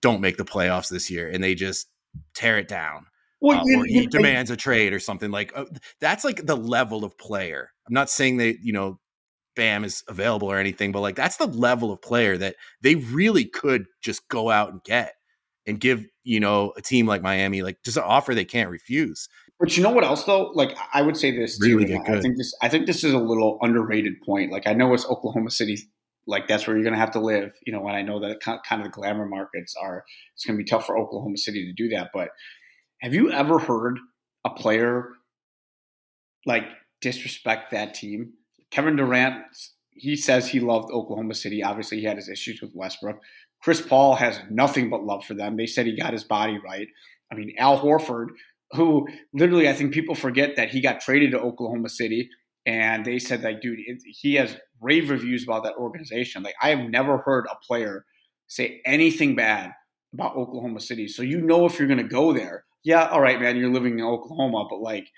[0.00, 1.88] don't make the playoffs this year and they just
[2.34, 3.06] tear it down?
[3.40, 5.64] Well, uh, or he demands a trade or something like uh,
[6.00, 7.70] that's like the level of player.
[7.86, 9.00] I'm not saying that you know
[9.56, 13.44] Bam is available or anything, but like that's the level of player that they really
[13.44, 15.14] could just go out and get
[15.66, 19.28] and give you know a team like Miami like just an offer they can't refuse.
[19.58, 20.50] But you know what else though?
[20.54, 22.00] Like I would say this really too.
[22.06, 24.52] I think this I think this is a little underrated point.
[24.52, 25.78] Like I know it's Oklahoma City
[26.26, 28.40] like that's where you're going to have to live, you know, and I know that
[28.40, 31.72] kind of the glamour markets are it's going to be tough for Oklahoma City to
[31.72, 32.28] do that, but
[33.00, 33.98] have you ever heard
[34.44, 35.08] a player
[36.46, 36.64] like
[37.00, 38.34] disrespect that team?
[38.70, 39.44] Kevin Durant,
[39.90, 41.62] he says he loved Oklahoma City.
[41.62, 43.20] Obviously, he had his issues with Westbrook.
[43.62, 45.56] Chris Paul has nothing but love for them.
[45.56, 46.88] They said he got his body right.
[47.32, 48.28] I mean, Al Horford,
[48.72, 52.30] who literally, I think people forget that he got traded to Oklahoma City,
[52.66, 56.42] and they said like, dude, it, he has rave reviews about that organization.
[56.42, 58.04] Like, I have never heard a player
[58.46, 59.72] say anything bad
[60.12, 61.08] about Oklahoma City.
[61.08, 63.98] So you know if you're going to go there, yeah, all right, man, you're living
[63.98, 65.08] in Oklahoma, but like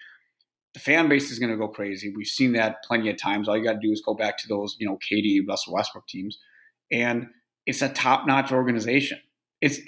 [0.75, 2.13] the fan base is going to go crazy.
[2.15, 3.49] We've seen that plenty of times.
[3.49, 6.07] All you got to do is go back to those, you know, KD, Russell Westbrook
[6.09, 6.39] teams,
[6.91, 7.27] and
[7.67, 9.21] it's a top-notch organization.
[9.61, 9.79] It's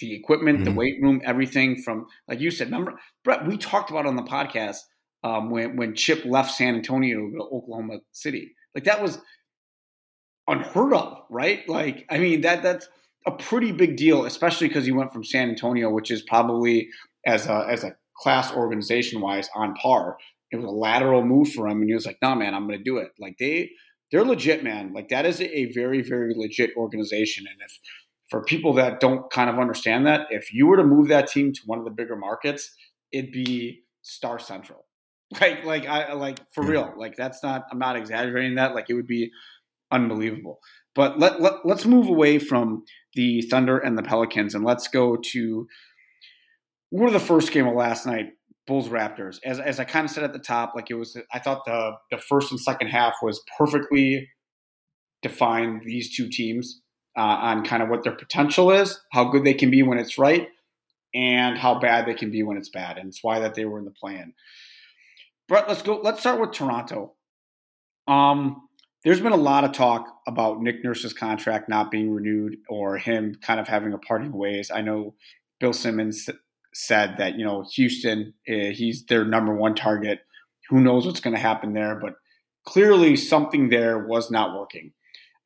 [0.00, 0.64] the equipment, mm-hmm.
[0.64, 2.68] the weight room, everything from like you said.
[2.68, 4.78] Remember, Brett, we talked about on the podcast
[5.24, 8.52] um, when when Chip left San Antonio to Oklahoma City.
[8.74, 9.18] Like that was
[10.46, 11.66] unheard of, right?
[11.68, 12.88] Like, I mean that that's
[13.26, 16.88] a pretty big deal, especially because he went from San Antonio, which is probably
[17.26, 20.16] as a as a class organization wise on par.
[20.52, 22.66] It was a lateral move for him, and he was like, "No, nah, man, I'm
[22.66, 23.70] going to do it." Like they
[24.10, 24.92] they're legit, man.
[24.94, 27.78] Like that is a very very legit organization, and if
[28.30, 31.52] for people that don't kind of understand that, if you were to move that team
[31.52, 32.72] to one of the bigger markets,
[33.12, 34.84] it'd be Star Central.
[35.40, 36.94] Like, like I like for real.
[36.96, 37.64] Like that's not.
[37.72, 38.76] I'm not exaggerating that.
[38.76, 39.32] Like it would be
[39.90, 40.60] unbelievable.
[40.94, 42.84] But let, let let's move away from
[43.16, 45.66] the Thunder and the Pelicans and let's go to
[46.90, 48.30] one of the first game of last night.
[48.66, 49.38] Bulls Raptors.
[49.44, 51.92] As, as I kind of said at the top, like it was, I thought the
[52.10, 54.28] the first and second half was perfectly
[55.22, 56.80] defined these two teams
[57.16, 60.18] uh, on kind of what their potential is, how good they can be when it's
[60.18, 60.48] right,
[61.14, 62.98] and how bad they can be when it's bad.
[62.98, 64.34] And it's why that they were in the play-in.
[65.48, 66.00] Brett, let's go.
[66.02, 67.14] Let's start with Toronto.
[68.08, 68.65] Um,
[69.06, 73.36] there's been a lot of talk about Nick Nurse's contract not being renewed or him
[73.40, 74.68] kind of having a parting ways.
[74.74, 75.14] I know
[75.60, 76.28] Bill Simmons
[76.74, 80.22] said that you know Houston, uh, he's their number one target.
[80.70, 81.94] Who knows what's going to happen there?
[81.94, 82.14] But
[82.64, 84.90] clearly, something there was not working.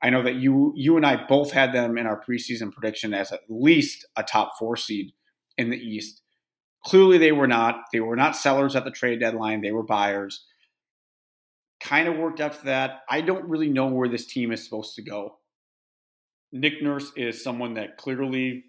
[0.02, 3.30] I know that you you and I both had them in our preseason prediction as
[3.30, 5.12] at least a top four seed
[5.58, 6.22] in the East.
[6.86, 7.82] Clearly, they were not.
[7.92, 9.60] They were not sellers at the trade deadline.
[9.60, 10.46] They were buyers.
[11.80, 13.00] Kind of worked up to that.
[13.08, 15.38] I don't really know where this team is supposed to go.
[16.52, 18.64] Nick Nurse is someone that clearly,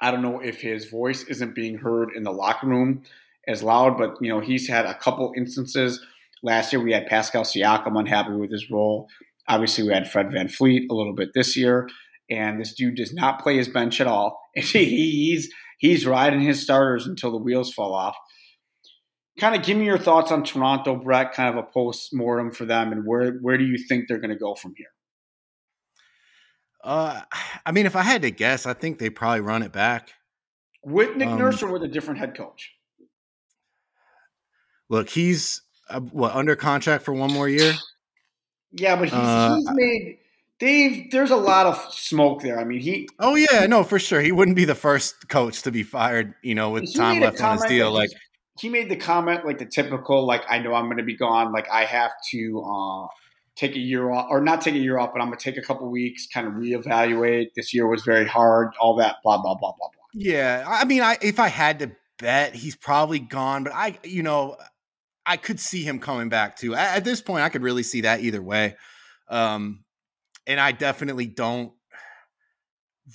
[0.00, 3.02] I don't know if his voice isn't being heard in the locker room
[3.46, 6.00] as loud, but you know he's had a couple instances.
[6.42, 9.08] Last year we had Pascal Siakam unhappy with his role.
[9.48, 11.88] Obviously we had Fred VanVleet a little bit this year,
[12.30, 14.40] and this dude does not play his bench at all.
[14.54, 18.16] he's he's riding his starters until the wheels fall off.
[19.38, 21.32] Kind of give me your thoughts on Toronto, Brett.
[21.32, 24.30] Kind of a post mortem for them, and where where do you think they're going
[24.30, 24.86] to go from here?
[26.82, 27.20] Uh,
[27.66, 30.10] I mean, if I had to guess, I think they probably run it back
[30.84, 32.72] with Nick um, Nurse or with a different head coach.
[34.88, 37.74] Look, he's uh, what under contract for one more year.
[38.72, 40.18] Yeah, but he's, uh, he's made
[40.58, 42.58] Dave, there's a lot of smoke there.
[42.58, 43.08] I mean, he.
[43.18, 44.22] Oh yeah, no, for sure.
[44.22, 46.34] He wouldn't be the first coach to be fired.
[46.42, 47.92] You know, with time left on his deal.
[47.92, 48.10] Like
[48.58, 51.52] he made the comment, like the typical, like I know I'm going to be gone.
[51.52, 53.06] Like I have to uh,
[53.54, 55.56] take a year off, or not take a year off, but I'm going to take
[55.56, 57.54] a couple weeks, kind of reevaluate.
[57.54, 58.72] This year was very hard.
[58.80, 60.04] All that, blah blah blah blah blah.
[60.14, 63.64] Yeah, I mean, I if I had to bet, he's probably gone.
[63.64, 64.56] But I, you know,
[65.26, 66.74] I could see him coming back too.
[66.74, 68.76] At, at this point, I could really see that either way.
[69.28, 69.84] Um,
[70.46, 71.72] and I definitely don't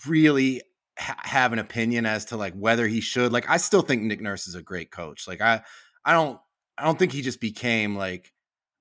[0.05, 0.61] really
[1.01, 3.31] ha- have an opinion as to like whether he should.
[3.33, 5.27] Like, I still think Nick Nurse is a great coach.
[5.27, 5.61] Like, I,
[6.05, 6.39] I don't,
[6.77, 8.31] I don't think he just became like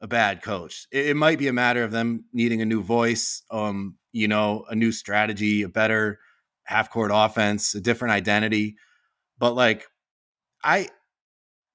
[0.00, 0.87] a bad coach.
[0.92, 4.64] It, it might be a matter of them needing a new voice, um, you know,
[4.68, 6.18] a new strategy, a better
[6.64, 8.76] half court offense, a different identity.
[9.38, 9.87] But like,
[10.62, 10.88] I,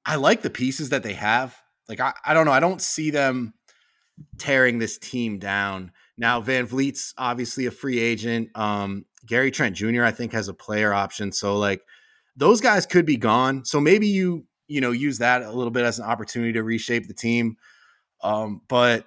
[0.05, 1.57] I like the pieces that they have.
[1.89, 2.51] Like, I, I don't know.
[2.51, 3.53] I don't see them
[4.37, 8.49] tearing this team down now, VanVleet's obviously a free agent.
[8.55, 10.03] Um, Gary Trent Jr.
[10.03, 11.31] I think has a player option.
[11.31, 11.81] So like
[12.35, 13.65] those guys could be gone.
[13.65, 17.07] So maybe you you know use that a little bit as an opportunity to reshape
[17.07, 17.57] the team.
[18.23, 19.05] Um, but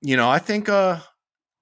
[0.00, 1.00] you know, I think uh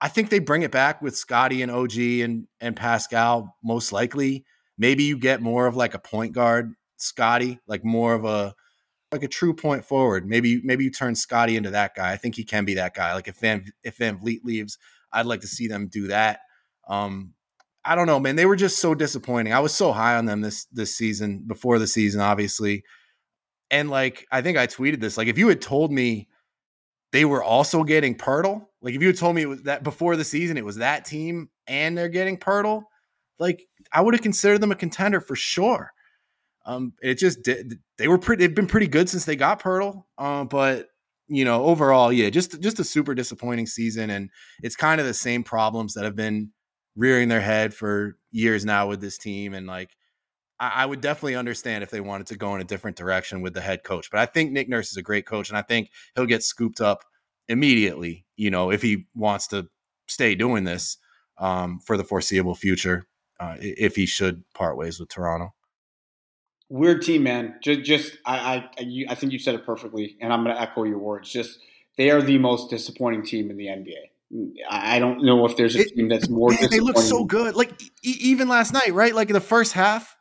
[0.01, 4.45] I think they bring it back with Scottie and OG and and Pascal most likely.
[4.79, 8.55] Maybe you get more of like a point guard Scottie, like more of a
[9.12, 10.27] like a true point forward.
[10.27, 12.12] Maybe maybe you turn Scottie into that guy.
[12.12, 13.14] I think he can be that guy.
[13.14, 14.79] Like if Van if VanVleet leaves,
[15.12, 16.40] I'd like to see them do that.
[16.88, 17.35] Um,
[17.85, 18.37] I don't know, man.
[18.37, 19.53] They were just so disappointing.
[19.53, 22.85] I was so high on them this this season before the season, obviously.
[23.70, 25.16] And like I think I tweeted this.
[25.16, 26.29] Like if you had told me
[27.12, 30.16] they were also getting Poeltl, like if you had told me it was that before
[30.16, 32.85] the season it was that team and they're getting Poeltl,
[33.38, 35.92] like I would have considered them a contender for sure.
[36.66, 37.79] Um, it just did.
[37.99, 38.46] They were pretty.
[38.46, 40.05] They've been pretty good since they got Poeltl.
[40.18, 40.88] Uh, but
[41.29, 44.31] you know, overall, yeah, just just a super disappointing season, and
[44.62, 46.51] it's kind of the same problems that have been
[46.96, 49.55] rearing their head for years now with this team.
[49.55, 49.96] And like,
[50.59, 53.55] I, I would definitely understand if they wanted to go in a different direction with
[53.55, 54.11] the head coach.
[54.11, 56.81] But I think Nick Nurse is a great coach, and I think he'll get scooped
[56.81, 57.05] up
[57.49, 58.27] immediately.
[58.37, 59.68] You know, if he wants to
[60.09, 60.99] stay doing this
[61.38, 63.07] um, for the foreseeable future,
[63.38, 65.55] uh, if he should part ways with Toronto
[66.70, 67.56] weird team, man.
[67.62, 70.62] Just, just I, I, you, I think you said it perfectly, and I'm going to
[70.62, 71.30] echo your words.
[71.30, 71.59] Just
[71.98, 74.62] they are the most disappointing team in the NBA.
[74.70, 76.50] I don't know if there's a team that's more.
[76.50, 77.56] Man, they look so good.
[77.56, 79.14] Like e- even last night, right?
[79.14, 80.16] Like in the first half,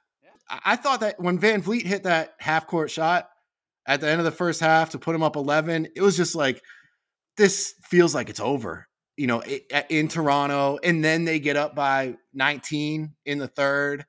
[0.65, 3.29] I thought that when VanVleet hit that half court shot
[3.85, 6.33] at the end of the first half to put him up 11, it was just
[6.33, 6.61] like
[7.37, 8.87] this feels like it's over.
[9.15, 9.43] you know,
[9.89, 14.05] in Toronto, and then they get up by 19 in the third.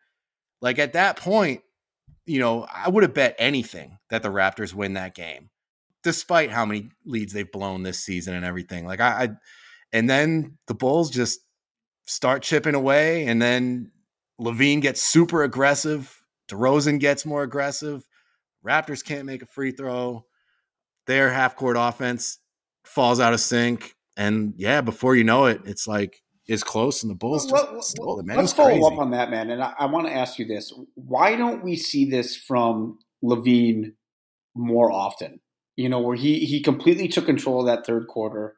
[0.63, 1.63] Like at that point,
[2.27, 5.51] you know, I would have bet anything that the Raptors win that game,
[6.03, 8.87] despite how many leads they've blown this season and everything.
[8.87, 9.29] Like I, I
[9.93, 11.41] and then the Bulls just
[12.07, 13.91] start chipping away, and then
[14.41, 16.17] LaVine gets super aggressive.
[16.49, 18.07] DeRozan gets more aggressive.
[18.67, 20.25] Raptors can't make a free throw.
[21.07, 22.39] Their half court offense
[22.85, 23.95] falls out of sync.
[24.17, 27.93] And yeah, before you know it, it's like is close, and the Bulls well, just
[27.93, 28.37] stole it, man.
[28.37, 29.51] Let's follow up on that, man.
[29.51, 33.93] And I, I want to ask you this: Why don't we see this from LaVine
[34.57, 35.41] more often?
[35.77, 38.57] You know, where he he completely took control of that third quarter.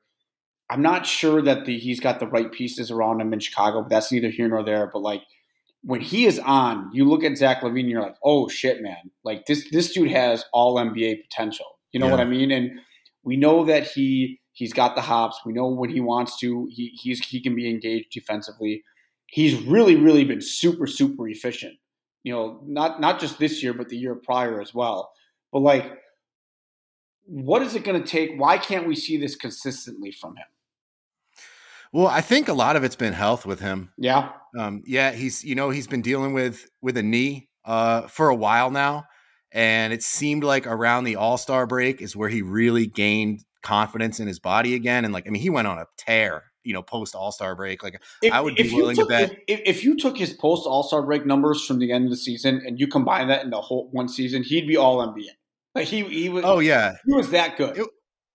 [0.71, 3.91] I'm not sure that the, he's got the right pieces around him in Chicago, but
[3.91, 4.89] that's neither here nor there.
[4.91, 5.23] But like
[5.83, 9.11] when he is on, you look at Zach LaVine, you're like, oh shit, man!
[9.23, 11.67] Like this this dude has all NBA potential.
[11.93, 12.13] You know yeah.
[12.13, 12.51] what I mean?
[12.51, 12.71] And
[13.23, 15.41] we know that he He's got the hops.
[15.45, 16.69] We know when he wants to.
[16.71, 18.85] He he's he can be engaged defensively.
[19.27, 21.75] He's really really been super super efficient.
[22.23, 25.13] You know, not not just this year, but the year prior as well.
[25.53, 25.99] But like,
[27.25, 28.39] what is it going to take?
[28.39, 30.47] Why can't we see this consistently from him?
[31.93, 33.93] Well, I think a lot of it's been health with him.
[33.99, 34.33] Yeah.
[34.59, 38.35] Um, yeah, he's you know he's been dealing with with a knee uh, for a
[38.35, 39.05] while now,
[39.51, 44.21] and it seemed like around the All Star break is where he really gained confidence
[44.21, 45.05] in his body again.
[45.05, 47.83] And like, I mean, he went on a tear, you know, post All Star break.
[47.83, 50.67] Like, if, I would be willing took, to bet if, if you took his post
[50.67, 53.51] All Star break numbers from the end of the season and you combine that in
[53.51, 55.29] the whole one season, he'd be All NBA.
[55.75, 56.45] Like he he was.
[56.45, 57.79] Oh yeah, he was that good.
[57.79, 57.87] It,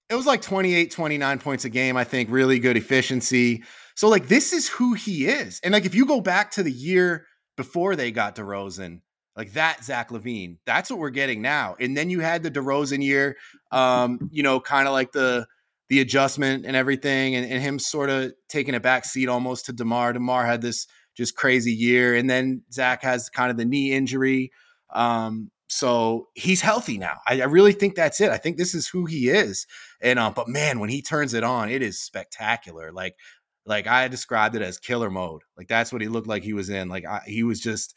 [0.09, 1.97] it was like 28, 29 points a game.
[1.97, 3.63] I think really good efficiency.
[3.95, 5.59] So like, this is who he is.
[5.63, 7.25] And like, if you go back to the year
[7.57, 9.01] before they got DeRozan,
[9.37, 10.57] like that Zach LaVine.
[10.65, 11.75] That's what we're getting now.
[11.79, 13.37] And then you had the DeRozan year,
[13.71, 15.45] um, you know, kind of like the
[15.89, 19.73] the adjustment and everything, and, and him sort of taking a back seat almost to
[19.73, 20.11] DeMar.
[20.13, 24.51] DeMar had this just crazy year, and then Zach has kind of the knee injury.
[24.89, 27.19] Um, so he's healthy now.
[27.27, 28.29] I, I, really think that's it.
[28.29, 29.67] I think this is who he is.
[30.01, 32.91] And uh, but man, when he turns it on, it is spectacular.
[32.91, 33.15] Like
[33.65, 35.43] like I described it as killer mode.
[35.57, 36.89] Like that's what he looked like he was in.
[36.89, 37.93] Like I, he was just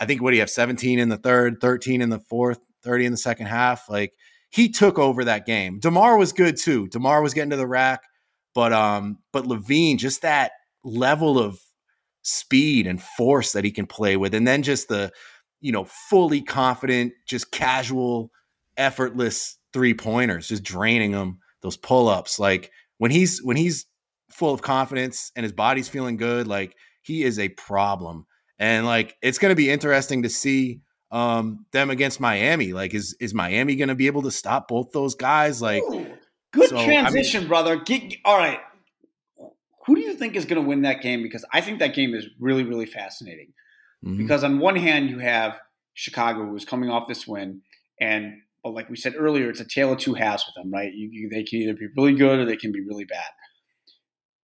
[0.00, 3.06] I think what do you have 17 in the third, 13 in the fourth, 30
[3.06, 3.88] in the second half.
[3.88, 4.14] Like
[4.50, 5.78] he took over that game.
[5.78, 6.88] DeMar was good too.
[6.88, 8.00] DeMar was getting to the rack,
[8.54, 11.58] but um, but LaVine just that level of
[12.22, 15.12] speed and force that he can play with, and then just the,
[15.60, 18.30] you know, fully confident, just casual,
[18.76, 22.38] effortless three pointers, just draining them, those pull ups.
[22.38, 23.86] Like when he's when he's
[24.30, 28.26] full of confidence and his body's feeling good, like he is a problem.
[28.60, 32.72] And like it's going to be interesting to see um them against Miami.
[32.72, 35.60] Like is is Miami going to be able to stop both those guys?
[35.60, 36.06] Like Ooh,
[36.52, 37.76] good so, transition, I mean, brother.
[37.76, 38.60] Get, all right.
[39.86, 42.14] Who do you think is going to win that game because I think that game
[42.14, 43.54] is really really fascinating.
[44.04, 44.18] Mm-hmm.
[44.18, 45.58] Because on one hand you have
[45.94, 47.62] Chicago who is coming off this win
[47.98, 50.92] and but like we said earlier, it's a tale of two halves with them, right?
[50.92, 53.24] You, you, they can either be really good or they can be really bad.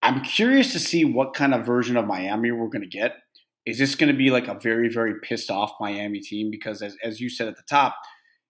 [0.03, 3.17] I'm curious to see what kind of version of Miami we're going to get
[3.67, 6.51] is this going to be like a very, very pissed off Miami team?
[6.51, 7.97] Because as, as you said at the top,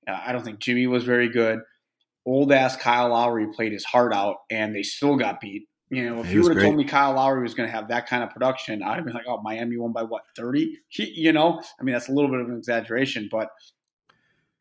[0.07, 1.61] uh, I don't think Jimmy was very good.
[2.26, 5.68] Old ass Kyle Lowry played his heart out, and they still got beat.
[5.88, 8.09] You know, if you would have told me Kyle Lowry was going to have that
[8.09, 10.79] kind of production, I'd have been like, "Oh, Miami won by what thirty?
[10.90, 13.50] You know, I mean, that's a little bit of an exaggeration, but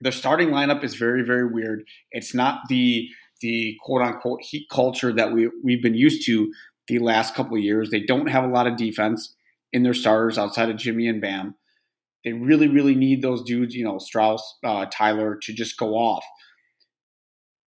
[0.02, 1.84] the starting lineup is very, very weird.
[2.12, 3.10] It's not the
[3.42, 6.54] the quote unquote heat culture that we we've been used to
[6.88, 7.90] the last couple of years.
[7.90, 9.35] They don't have a lot of defense
[9.76, 11.54] in their starters outside of Jimmy and Bam.
[12.24, 16.24] They really, really need those dudes, you know, Strus, uh, Tyler, to just go off.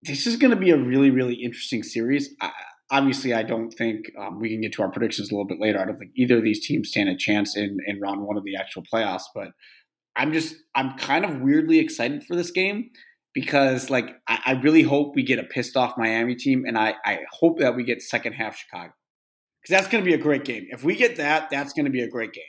[0.02, 2.30] This is going to be a really, really interesting series.
[2.40, 2.50] I,
[2.90, 5.78] obviously, I don't think um, we can get to our predictions a little bit later.
[5.78, 8.44] I don't think either of these teams stand a chance in, in round one of
[8.44, 9.48] the actual playoffs, but
[10.16, 12.88] I'm just, I'm kind of weirdly excited for this game
[13.34, 16.94] because, like, I, I really hope we get a pissed off Miami team, and I,
[17.04, 18.94] I hope that we get second half Chicago
[19.60, 20.66] because that's going to be a great game.
[20.70, 22.44] If we get that, that's going to be a great game.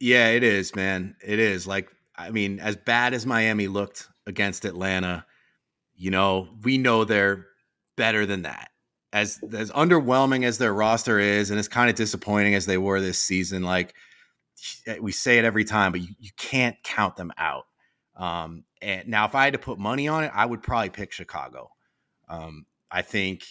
[0.00, 1.16] Yeah, it is, man.
[1.24, 1.66] It is.
[1.66, 5.24] Like, I mean, as bad as Miami looked against Atlanta,
[5.94, 7.46] you know, we know they're
[7.96, 8.70] better than that.
[9.12, 13.00] As as underwhelming as their roster is, and as kind of disappointing as they were
[13.00, 13.94] this season, like
[15.00, 17.64] we say it every time, but you, you can't count them out.
[18.16, 21.12] Um, and now, if I had to put money on it, I would probably pick
[21.12, 21.70] Chicago.
[22.28, 23.46] Um, I think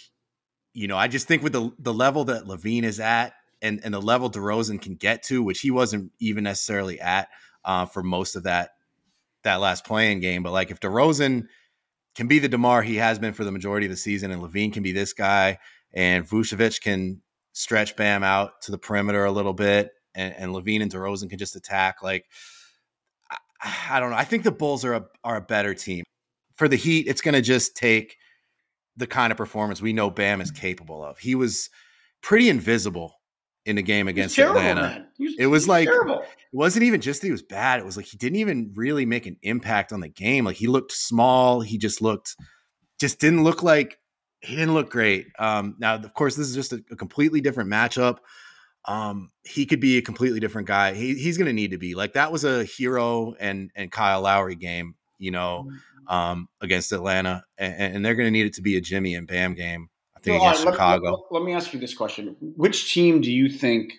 [0.78, 3.92] you know, I just think with the the level that LaVine is at and and
[3.92, 7.30] the level DeRozan can get to, which he wasn't even necessarily at
[7.66, 8.70] uh, for most of that
[9.42, 10.44] that last play-in game.
[10.44, 11.48] But like if DeRozan
[12.14, 14.72] can be the Demar he has been for the majority of the season, and LaVine
[14.72, 15.58] can be this guy,
[15.96, 17.24] and Vucevic can
[17.54, 21.40] stretch Bam out to the perimeter a little bit, and, and LaVine and DeRozan can
[21.40, 22.04] just attack.
[22.04, 22.26] Like,
[23.32, 24.16] I, I don't know.
[24.16, 26.04] I think the Bulls are a, are a better team.
[26.54, 28.18] For the Heat, it's going to just take
[28.98, 31.18] the kind of performance we know Bam is capable of.
[31.20, 31.70] He was
[32.22, 33.14] pretty invisible
[33.66, 35.08] in the game against terrible, Atlanta.
[35.20, 36.22] Was, it was like terrible.
[36.22, 37.80] it wasn't even just that he was bad.
[37.80, 40.46] It was like he didn't even really make an impact on the game.
[40.46, 41.62] Like he looked small.
[41.62, 42.36] He just looked
[43.00, 44.00] just didn't look like
[44.40, 45.28] he didn't look great.
[45.38, 48.18] Um, now, of course, this is just a, a completely different matchup.
[48.86, 50.94] Um, he could be a completely different guy.
[50.94, 54.22] He, he's going to need to be like that was a Herro and and Kyle
[54.22, 55.76] Lowry game, you know, mm-hmm.
[56.08, 59.28] Um, against Atlanta, and, and they're going to need it to be a Jimmy and
[59.28, 59.90] Bam game.
[60.16, 61.06] I think well, against right, Chicago.
[61.06, 63.94] Let, let, let me ask you this question: Which team do you think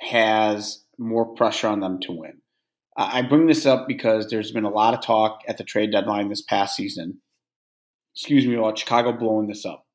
[0.00, 2.38] has more pressure on them to win?
[2.96, 6.28] I bring this up because there's been a lot of talk at the trade deadline
[6.28, 7.20] this past season
[8.14, 9.86] excuse me, about Chicago blowing this up.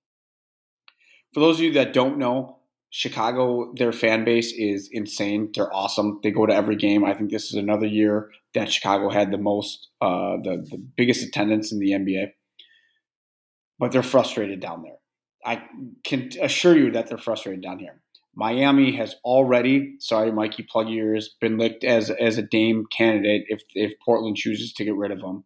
[1.33, 2.59] For those of you that don't know,
[2.89, 5.51] Chicago, their fan base is insane.
[5.53, 6.19] They're awesome.
[6.23, 7.03] They go to every game.
[7.03, 11.23] I think this is another year that Chicago had the most, uh, the, the biggest
[11.23, 12.31] attendance in the NBA.
[13.77, 14.97] But they're frustrated down there.
[15.45, 15.63] I
[16.03, 18.01] can assure you that they're frustrated down here.
[18.35, 23.61] Miami has already, sorry, Mikey, plug ears, been licked as as a Dame candidate if
[23.75, 25.45] if Portland chooses to get rid of him.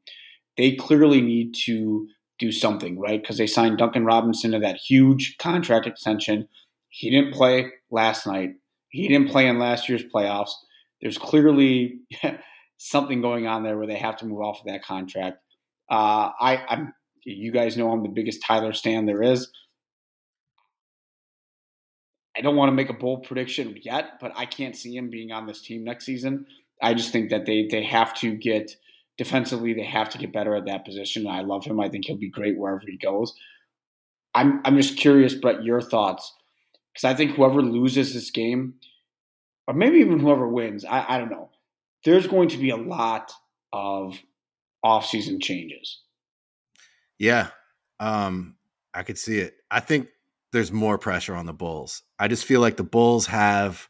[0.57, 2.07] They clearly need to
[2.39, 3.21] do something, right?
[3.21, 6.47] Because they signed Duncan Robinson to that huge contract extension.
[6.89, 8.51] He didn't play last night.
[8.89, 10.51] He didn't play in last year's playoffs.
[11.01, 11.99] There's clearly
[12.79, 15.37] something going on there where they have to move off of that contract.
[15.91, 19.51] Uh, I, I'm, you guys know I'm the biggest Tyler Stan there is.
[22.37, 25.31] I don't want to make a bold prediction yet, but I can't see him being
[25.31, 26.45] on this team next season.
[26.81, 28.73] I just think that they they have to get
[29.17, 31.27] defensively, they have to get better at that position.
[31.27, 31.81] I love him.
[31.81, 33.33] I think he'll be great wherever he goes.
[34.33, 36.33] I'm I'm just curious, Brett, your thoughts
[36.93, 38.75] because I think whoever loses this game,
[39.67, 41.49] or maybe even whoever wins, I, I don't know.
[42.05, 43.31] There's going to be a lot
[43.73, 44.17] of
[44.83, 46.01] offseason changes.
[47.17, 47.49] Yeah,
[47.99, 48.55] um,
[48.93, 49.55] I could see it.
[49.69, 50.07] I think
[50.51, 52.03] there's more pressure on the Bulls.
[52.17, 53.87] I just feel like the Bulls have,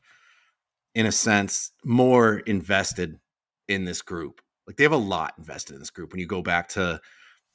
[0.95, 3.19] in a sense, more invested
[3.67, 4.41] in this group.
[4.67, 6.11] Like they have a lot invested in this group.
[6.11, 6.99] When you go back to,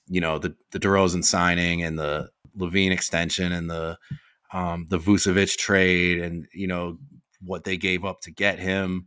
[0.08, 3.98] you know, the the DeRozan signing and the LaVine extension and the
[4.52, 6.98] um, the Vucevic trade and you know
[7.40, 9.06] what they gave up to get him.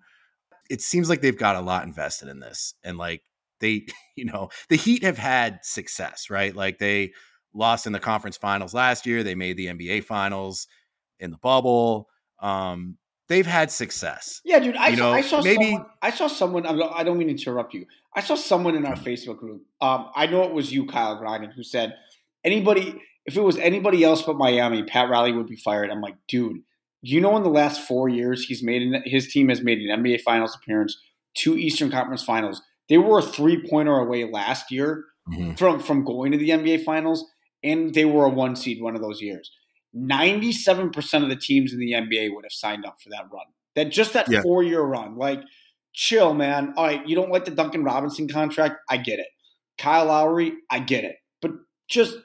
[0.70, 3.24] It seems like they've got a lot invested in this, and like
[3.59, 6.55] they, you know, the Heat have had success, right?
[6.55, 7.11] Like they
[7.53, 9.24] lost in the conference finals last year.
[9.24, 10.68] They made the NBA finals
[11.20, 12.07] in the bubble.
[12.39, 12.97] Um,
[13.28, 14.41] they've had success.
[14.45, 14.76] Yeah, dude.
[14.76, 16.65] I, you know, I saw maybe someone, I saw someone.
[16.65, 17.86] I don't mean to interrupt you.
[18.15, 19.03] I saw someone in our mm.
[19.03, 19.63] Facebook group.
[19.82, 21.95] Um, I know it was you, Kyle Grinan, who said
[22.43, 23.01] anybody.
[23.26, 25.89] If it was anybody else but Miami, Pat Riley would be fired.
[25.89, 26.61] I'm like, dude.
[27.01, 30.03] You know, in the last four years, he's made an, his team has made an
[30.03, 30.97] NBA Finals appearance,
[31.35, 32.61] two Eastern Conference Finals.
[32.89, 35.53] They were a three pointer away last year mm-hmm.
[35.53, 37.25] from from going to the NBA Finals,
[37.63, 39.51] and they were a one seed one of those years.
[39.95, 43.45] 97% of the teams in the NBA would have signed up for that run.
[43.75, 44.41] That just that yeah.
[44.41, 45.17] four year run.
[45.17, 45.41] Like,
[45.93, 46.73] chill, man.
[46.77, 48.77] All right, you don't like the Duncan Robinson contract?
[48.89, 49.27] I get it.
[49.77, 51.15] Kyle Lowry, I get it.
[51.41, 51.51] But
[51.87, 52.17] just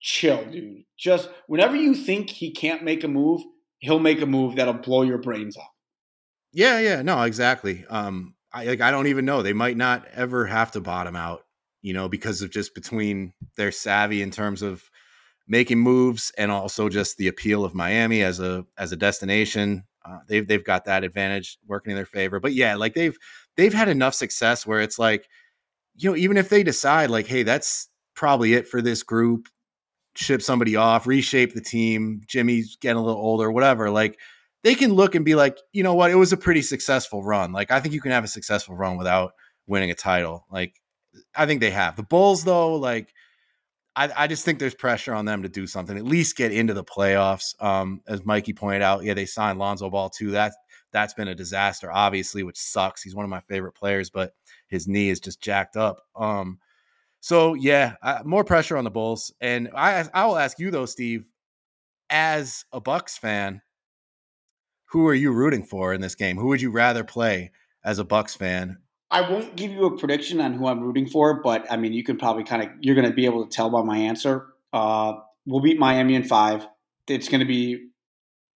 [0.00, 0.84] chill, dude.
[0.96, 3.42] Just whenever you think he can't make a move,
[3.80, 5.64] he'll make a move that'll blow your brains out.
[6.52, 7.84] Yeah, yeah, no, exactly.
[7.88, 9.42] Um, I like I don't even know.
[9.42, 11.44] They might not ever have to bottom out,
[11.82, 14.82] you know, because of just between their savvy in terms of
[15.46, 19.84] making moves and also just the appeal of Miami as a as a destination.
[20.04, 22.40] Uh, they've they've got that advantage working in their favor.
[22.40, 23.16] But yeah, like they've
[23.56, 25.28] they've had enough success where it's like,
[25.96, 29.48] you know, even if they decide like, hey, that's probably it for this group,
[30.20, 34.18] ship somebody off, reshape the team, Jimmy's getting a little older, whatever, like
[34.62, 37.52] they can look and be like, you know what, it was a pretty successful run.
[37.52, 39.32] Like I think you can have a successful run without
[39.66, 40.44] winning a title.
[40.50, 40.74] Like
[41.34, 41.96] I think they have.
[41.96, 43.14] The Bulls though, like
[43.96, 46.74] I, I, just think there's pressure on them to do something, at least get into
[46.74, 47.60] the playoffs.
[47.62, 50.30] Um, as Mikey pointed out, yeah, they signed Lonzo Ball too.
[50.32, 50.52] That
[50.92, 53.02] that's been a disaster, obviously, which sucks.
[53.02, 54.32] He's one of my favorite players, but
[54.68, 56.02] his knee is just jacked up.
[56.14, 56.58] Um,
[57.20, 59.32] so yeah, uh, more pressure on the Bulls.
[59.40, 61.24] And I I will ask you though, Steve,
[62.08, 63.62] as a Bucks fan,
[64.86, 66.36] who are you rooting for in this game?
[66.36, 67.52] Who would you rather play
[67.84, 68.78] as a Bucks fan?
[69.10, 72.04] I won't give you a prediction on who I'm rooting for, but I mean, you
[72.04, 74.46] can probably kind of you're going to be able to tell by my answer.
[74.72, 75.14] Uh,
[75.46, 76.66] we'll beat Miami in five.
[77.06, 77.88] It's going to be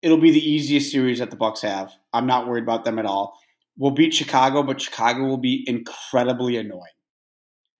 [0.02, 1.92] it'll be the easiest series that the Bucks have.
[2.12, 3.38] I'm not worried about them at all.
[3.76, 6.93] We'll beat Chicago, but Chicago will be incredibly annoying.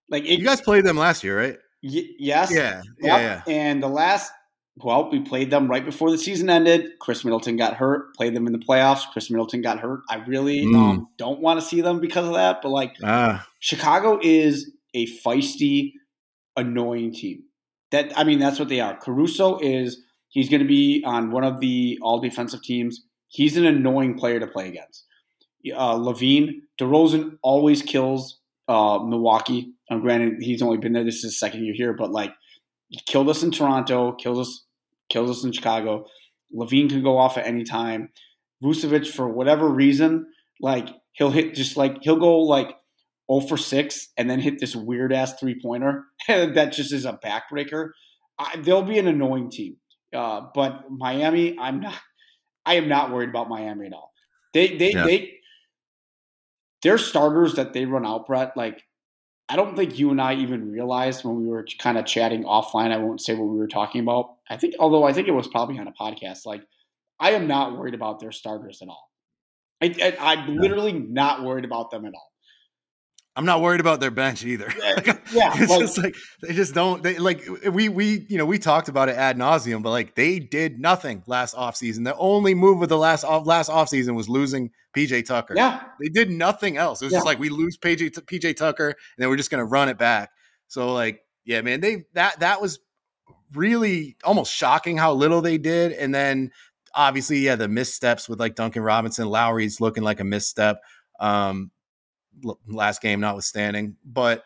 [0.09, 1.59] Like it, you guys played them last year, right?
[1.83, 2.51] Y- yes.
[2.53, 2.83] Yeah.
[3.01, 3.43] Yeah, yeah.
[3.47, 4.31] And the last
[4.77, 6.99] well, we played them right before the season ended.
[6.99, 8.13] Khris Middleton got hurt.
[8.17, 9.03] Played them in the playoffs.
[9.13, 10.01] Khris Middleton got hurt.
[10.11, 10.75] I really mm.
[10.75, 12.61] um, don't want to see them because of that.
[12.61, 13.47] But like, ah.
[13.61, 15.93] Chicago is a feisty,
[16.57, 17.45] annoying team.
[17.93, 18.97] That I mean, that's what they are.
[18.97, 23.01] Caruso is he's going to be on one of the all defensive teams.
[23.29, 25.05] He's an annoying player to play against.
[25.73, 29.73] Uh, LaVine, DeRozan always kills uh, Milwaukee.
[29.91, 31.05] Um, granted, he's only been there.
[31.05, 32.33] This is his second year here, but like
[32.89, 34.65] he killed us in Toronto, kills us,
[35.09, 36.07] kills us in Chicago.
[36.55, 38.11] LaVine can go off at any time.
[38.63, 40.27] Vucevic, for whatever reason,
[40.61, 42.77] like he'll hit just like he'll go like
[43.31, 47.19] 0 for 6 and then hit this weird ass three pointer that just is a
[47.25, 47.91] backbreaker.
[48.39, 49.77] I, they'll be an annoying team.
[50.15, 51.95] Uh, but Miami, I'm not.
[52.67, 54.13] I am not worried about Miami at all.
[54.53, 55.05] They they yeah.
[55.05, 55.35] they
[56.85, 58.57] their starters that they run out, Brett.
[58.57, 58.85] Like
[59.49, 62.93] I don't think you and I even realized when we were kind of chatting offline.
[62.93, 64.37] I won't say what we were talking about.
[64.49, 66.47] I think, although I think it was probably on a podcast.
[66.47, 66.63] Like
[67.19, 69.11] I am not worried about their starters at all.
[69.83, 72.31] I, am literally not worried about them at all.
[73.37, 74.73] I'm not worried about their bench either.
[74.79, 74.95] Yeah,
[75.33, 77.03] yeah it's like, just like they just don't.
[77.03, 80.39] They like we we you know we talked about it ad nauseum, but like they
[80.39, 82.05] did nothing last offseason.
[82.05, 85.55] The only move of the last off last offseason was losing PJ Tucker.
[85.57, 87.03] Yeah, they did nothing else.
[87.03, 87.19] It was yeah.
[87.19, 90.31] just like we lose PJ PJ Tucker, and then we're just gonna run it back.
[90.69, 92.79] So like yeah, man, they that that was
[93.53, 96.53] really almost shocking how little they did, and then
[96.95, 100.81] obviously yeah the missteps with like Duncan Robinson, Lowry's looking like a misstep.
[101.19, 101.73] Um,
[102.67, 103.97] last game notwithstanding.
[104.05, 104.45] But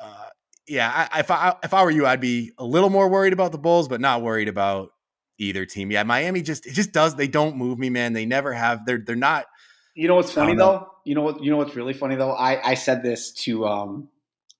[0.00, 0.28] uh,
[0.66, 3.52] yeah, I, if I if I were you, I'd be a little more worried about
[3.52, 4.90] the Bulls, but not worried about
[5.38, 5.90] either team.
[5.90, 7.16] Yeah, Miami just it just does.
[7.16, 8.12] They don't move me, man.
[8.12, 8.86] They never have.
[8.86, 9.46] They're they're not.
[9.94, 10.88] You know what's funny though?
[11.04, 11.42] You know what?
[11.42, 12.32] You know what's really funny though?
[12.32, 14.08] I I said this to um,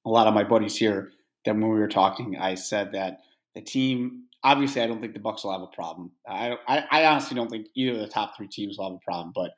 [0.04, 1.10] a lot of my buddies here.
[1.44, 3.20] That when we were talking, I said that
[3.54, 4.22] the team.
[4.42, 6.10] Obviously, I don't think the Bucks will have a problem.
[6.28, 9.02] I, I, I honestly don't think either of the top three teams will have a
[9.02, 9.32] problem.
[9.34, 9.52] But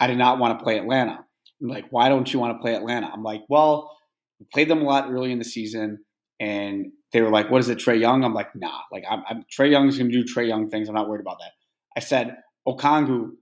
[0.00, 1.26] I did not want to play Atlanta
[1.60, 3.10] like, why don't you want to play Atlanta?
[3.12, 3.96] I'm like, well,
[4.38, 6.04] we played them a lot early in the season,
[6.38, 8.24] and they were like, what is it, Trae Young?
[8.24, 8.80] I'm like, nah.
[8.90, 10.88] Like, I'm, I'm Trae Young is going to do Trae Young things.
[10.88, 11.52] I'm not worried about that.
[11.96, 13.32] I said Okongwu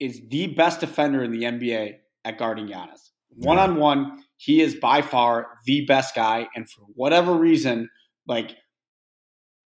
[0.00, 3.10] is the best defender in the NBA at guarding Giannis.
[3.28, 7.88] One on one, he is by far the best guy, and for whatever reason,
[8.26, 8.56] like,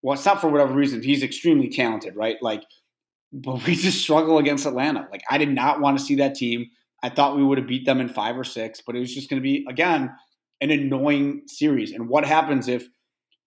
[0.02, 1.02] well, it's not for whatever reason.
[1.02, 2.36] He's extremely talented, right?
[2.40, 2.62] Like,
[3.32, 5.06] but we just struggle against Atlanta.
[5.10, 6.70] Like, I did not want to see that team
[7.02, 9.30] I thought we would have beat them in five or six, but it was just
[9.30, 10.10] going to be again
[10.60, 11.92] an annoying series.
[11.92, 12.86] And what happens if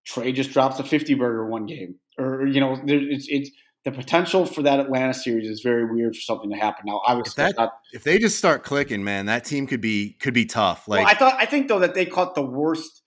[0.10, 3.52] Trae just drops a fifty burger one game, or you know, it's it's
[3.86, 6.84] the potential for that Atlanta series is very weird for something to happen.
[6.86, 10.14] Now, obviously, if, that, not, if they just start clicking, man, that team could be
[10.20, 10.88] could be tough.
[10.88, 13.02] Like well, I thought, I think though that they caught the worst,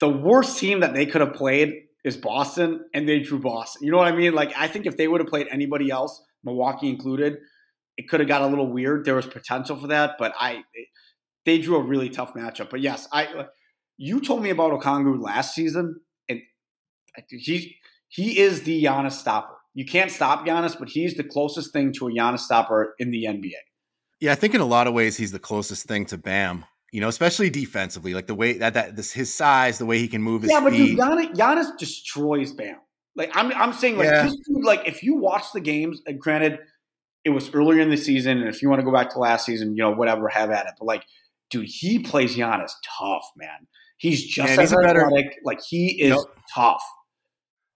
[0.00, 1.74] the worst team that they could have played
[2.04, 3.84] is Boston, and they drew Boston.
[3.84, 4.34] You know what I mean?
[4.34, 7.38] Like I think if they would have played anybody else, Milwaukee included,
[8.02, 9.04] it could have got a little weird.
[9.04, 10.64] There was potential for that, but I
[11.44, 12.70] they drew a really tough matchup.
[12.70, 13.46] But yes, I uh,
[13.96, 16.40] you told me about Okongwu last season, and
[17.28, 17.76] he
[18.08, 19.54] he is the Giannis stopper.
[19.74, 23.24] You can't stop Giannis, but he's the closest thing to a Giannis stopper in the
[23.24, 23.52] NBA.
[24.20, 26.64] Yeah, I think in a lot of ways he's the closest thing to Bam.
[26.90, 30.08] You know, especially defensively, like the way that that this his size, the way he
[30.08, 30.54] can move his feet.
[30.56, 30.96] yeah, but feet.
[30.96, 32.76] Dude, Giannis, Giannis destroys Bam.
[33.14, 34.24] Like I'm, I'm saying, like yeah.
[34.24, 36.58] this dude, like if you watch the games, and granted,
[37.24, 39.46] it was earlier in the season, and if you want to go back to last
[39.46, 40.72] season, you know, whatever, have at it.
[40.78, 41.04] But like,
[41.50, 43.66] dude, he plays Giannis tough, man.
[43.96, 45.04] He's just as he's athletic.
[45.04, 46.82] Better, like he is tough.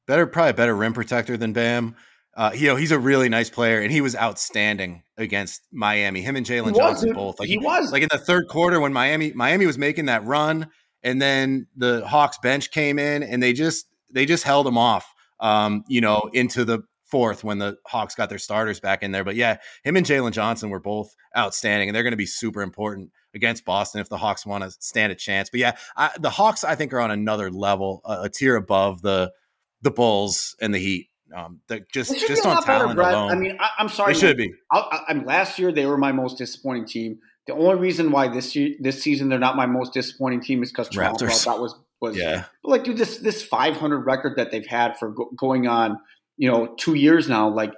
[0.06, 1.94] Better, probably a better rim protector than Bam.
[2.36, 6.20] Uh, you know, he's a really nice player, and he was outstanding against Miami.
[6.20, 7.40] Him and Jalen Johnson both.
[7.40, 10.68] Like he was like in the third quarter when Miami Miami was making that run,
[11.02, 15.12] and then the Hawks bench came in, and they just they just held him off.
[15.38, 16.80] Um, you know, into the
[17.16, 19.24] fourth when the Hawks got their starters back in there.
[19.24, 22.60] But yeah, him and Jalen Johnson were both outstanding, and they're going to be super
[22.60, 25.48] important against Boston if the Hawks want to stand a chance.
[25.48, 29.00] But yeah, I, the Hawks I think are on another level, a, a tier above
[29.00, 29.32] the
[29.80, 31.08] the Bulls and the Heat.
[31.34, 31.60] Um,
[31.90, 33.30] just just on talent better, alone.
[33.30, 34.52] I mean, I, am sorry, they should be.
[34.70, 37.18] I, I, last year they were my most disappointing team.
[37.46, 40.70] The only reason why this year, this season they're not my most disappointing team is
[40.70, 42.44] because Toronto that was was yeah.
[42.62, 45.98] But like, dude, this this 500 record that they've had for go, going on
[46.36, 47.72] you know, two years now, like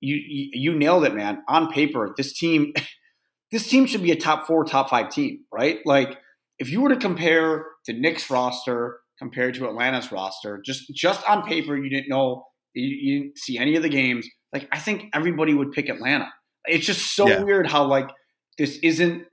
[0.00, 1.42] you, you, you nailed it, man.
[1.48, 2.72] On paper, this team,
[3.50, 5.78] this team should be a top four, top five team, right?
[5.84, 6.18] Like
[6.58, 11.46] if you were to compare the Knicks roster compared to Atlanta's roster, just just on
[11.46, 12.44] paper, you didn't know,
[12.74, 14.28] you, you didn't see any of the games.
[14.52, 16.32] Like I think everybody would pick Atlanta.
[16.66, 17.42] It's just so yeah.
[17.42, 18.08] weird how like
[18.58, 19.24] this isn't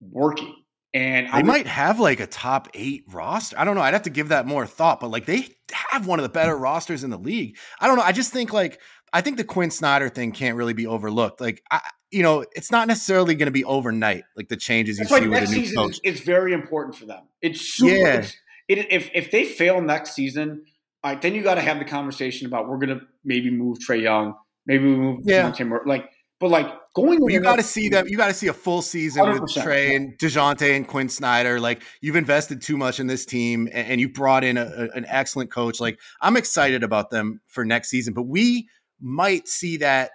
[0.00, 0.54] working.
[0.94, 3.58] And they might have like a top eight roster.
[3.58, 3.82] I don't know.
[3.82, 5.48] I'd have to give that more thought, but like they
[5.90, 7.58] have one of the better rosters in the league.
[7.78, 8.02] I don't know.
[8.02, 8.80] I just think like
[9.12, 11.40] I think the Quin Snyder thing can't really be overlooked.
[11.40, 11.80] Like I,
[12.10, 14.24] you know, it's not necessarily going to be overnight.
[14.34, 16.00] Like the changes That's you see with the new coach.
[16.04, 17.24] It's very important for them.
[17.42, 17.94] It's super.
[17.94, 18.14] Yeah.
[18.18, 18.36] It's,
[18.68, 20.64] it, if if they fail next season,
[21.04, 23.78] all right, then you got to have the conversation about we're going to maybe move
[23.78, 24.34] Trae Young,
[24.66, 25.50] maybe we move yeah.
[25.50, 26.10] Timber, like
[26.40, 28.06] but like going, you got to see them.
[28.08, 29.40] You got to see a full season 100%.
[29.40, 31.58] with Trae and Dejounte and Quin Snyder.
[31.58, 34.96] Like you've invested too much in this team, and, and you brought in a, a,
[34.96, 35.80] an excellent coach.
[35.80, 38.68] Like I'm excited about them for next season, but we
[39.00, 40.10] might see that.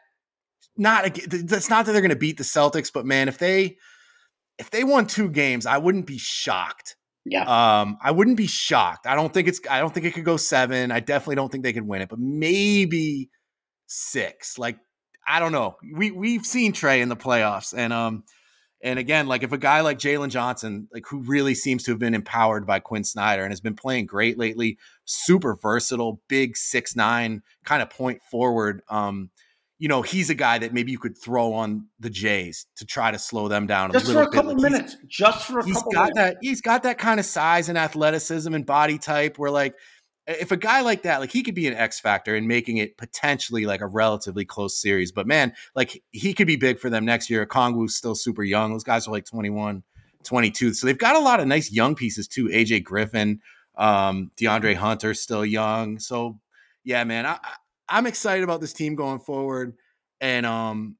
[0.76, 3.78] Not that's not that they're going to beat the Celtics, but man, if they
[4.58, 6.96] if they won two games, I wouldn't be shocked.
[7.26, 7.44] Yeah.
[7.44, 9.08] Um, I wouldn't be shocked.
[9.08, 9.62] I don't think it's.
[9.70, 10.92] I don't think it could go seven.
[10.92, 13.30] I definitely don't think they could win it, but maybe
[13.88, 14.58] six.
[14.58, 14.78] Like
[15.26, 15.78] I don't know.
[15.94, 18.24] We we've seen Trae in the playoffs, and um,
[18.82, 22.00] and again, like if a guy like Jalen Johnson, like who really seems to have
[22.00, 26.96] been empowered by Quin Snyder and has been playing great lately, super versatile, big six
[26.96, 28.82] nine kind of point forward.
[28.90, 29.30] Um,
[29.80, 33.12] you know, he's a guy that maybe you could throw on the Jays to try
[33.12, 34.98] to slow them down just a for a couple like minutes.
[35.08, 35.92] Just for a he's couple.
[35.92, 36.18] He's got minutes.
[36.18, 36.38] that.
[36.42, 39.76] He's got that kind of size and athleticism and body type where like
[40.28, 42.98] if a guy like that, like he could be an X factor in making it
[42.98, 45.12] potentially like a relatively close series.
[45.12, 47.46] But man, like he could be big for them next year.
[47.46, 48.72] Kongwu's still super young.
[48.72, 49.84] Those guys are like 21,
[50.24, 50.74] 22.
[50.74, 52.48] So they've got a lot of nice young pieces too.
[52.48, 53.42] AJ Griffin,
[53.76, 56.00] um, DeAndre Hunter still young.
[56.00, 56.40] So
[56.84, 57.38] yeah, man, I,
[57.90, 59.76] I'm excited about this team going forward.
[60.22, 60.96] And um,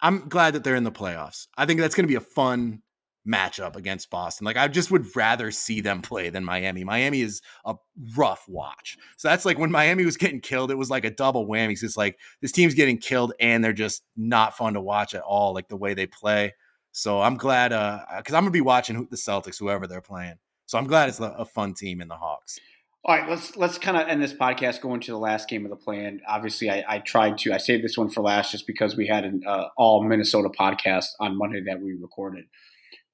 [0.00, 1.46] I'm glad that they're in the playoffs.
[1.56, 2.82] I think that's going to be a fun
[3.26, 4.44] matchup against Boston.
[4.44, 6.84] Like I just would rather see them play than Miami.
[6.84, 7.74] Miami is a
[8.16, 8.96] rough watch.
[9.16, 11.72] So that's like when Miami was getting killed, it was like a double whammy.
[11.72, 15.22] It's just like this team's getting killed and they're just not fun to watch at
[15.22, 16.54] all, like the way they play.
[16.92, 20.36] So I'm glad uh because I'm gonna be watching the Celtics, whoever they're playing.
[20.66, 22.58] So I'm glad it's a fun team in the Hawks.
[23.06, 25.70] All right, let's let's kind of end this podcast going to the last game of
[25.70, 26.22] the play-in.
[26.26, 29.24] Obviously, I, I tried to I saved this one for last just because we had
[29.24, 32.46] an uh, all Minnesota podcast on Monday that we recorded.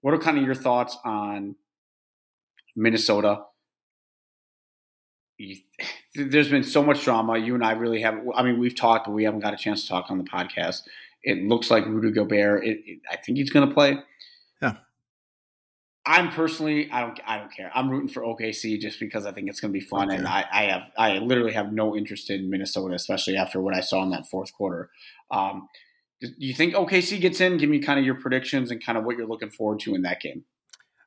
[0.01, 1.57] What are kind of your thoughts on
[2.75, 3.43] Minnesota?
[6.15, 7.39] There's been so much drama.
[7.39, 8.19] You and I really have.
[8.35, 10.83] I mean, we've talked, but we haven't got a chance to talk on the podcast.
[11.23, 12.65] It looks like Rudy Gobert.
[12.65, 13.99] It, it, I think he's going to play.
[14.61, 14.77] Yeah.
[16.07, 17.71] I'm personally, I don't, I don't care.
[17.75, 20.17] I'm rooting for OKC just because I think it's going to be fun, okay.
[20.17, 23.81] and I, I have, I literally have no interest in Minnesota, especially after what I
[23.81, 24.91] saw in that fourth quarter.
[25.31, 25.69] Um,
[26.21, 27.57] do you think OKC gets in?
[27.57, 30.03] Give me kind of your predictions and kind of what you're looking forward to in
[30.03, 30.45] that game.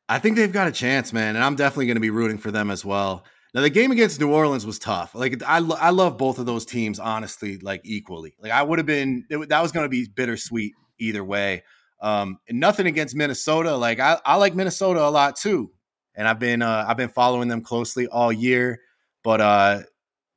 [0.09, 2.51] I think they've got a chance, man, and I'm definitely going to be rooting for
[2.51, 3.25] them as well.
[3.53, 5.13] Now, the game against New Orleans was tough.
[5.13, 8.35] Like I, lo- I love both of those teams, honestly, like equally.
[8.39, 11.63] Like I would have been, it, that was going to be bittersweet either way.
[12.01, 13.75] Um, nothing against Minnesota.
[13.77, 15.71] Like I, I like Minnesota a lot too,
[16.15, 18.81] and I've been, uh, I've been following them closely all year.
[19.23, 19.83] But uh,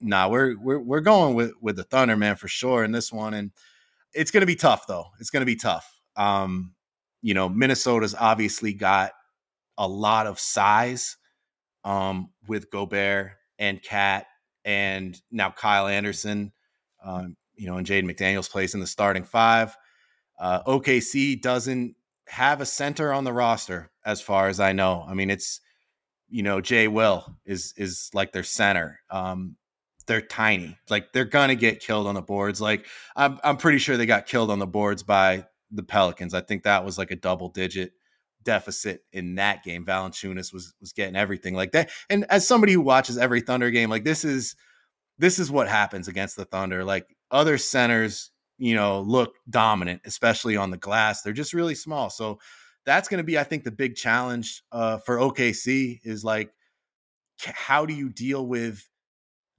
[0.00, 3.34] nah, we're we're we're going with with the Thunder, man, for sure in this one.
[3.34, 3.50] And
[4.16, 5.06] it's going to be tough, though.
[5.20, 5.88] It's going to be tough.
[6.16, 6.74] Um,
[7.22, 9.12] you know, Minnesota's obviously got
[9.78, 11.16] a lot of size
[11.84, 14.26] um, with Gobert and KAT
[14.64, 16.52] and now Kyle Anderson,
[17.04, 19.76] um, you know, and Jaden McDaniels plays in the starting five.
[20.38, 21.94] Uh, OKC doesn't
[22.26, 25.04] have a center on the roster, as far as I know.
[25.08, 25.60] I mean, it's
[26.28, 29.00] you know, Jay Will is is like their center.
[29.10, 29.56] Um,
[30.06, 30.78] they're tiny.
[30.88, 32.60] Like they're gonna get killed on the boards.
[32.60, 36.34] Like I'm I'm pretty sure they got killed on the boards by the Pelicans.
[36.34, 37.92] I think that was like a double digit
[38.44, 39.84] deficit in that game.
[39.84, 41.90] Valanciunas was was getting everything like that.
[42.08, 44.56] And as somebody who watches every Thunder game, like this is
[45.18, 46.84] this is what happens against the Thunder.
[46.84, 51.22] Like other centers, you know, look dominant, especially on the glass.
[51.22, 52.10] They're just really small.
[52.10, 52.38] So
[52.84, 56.52] that's going to be, I think, the big challenge uh, for OKC is like,
[57.38, 58.88] how do you deal with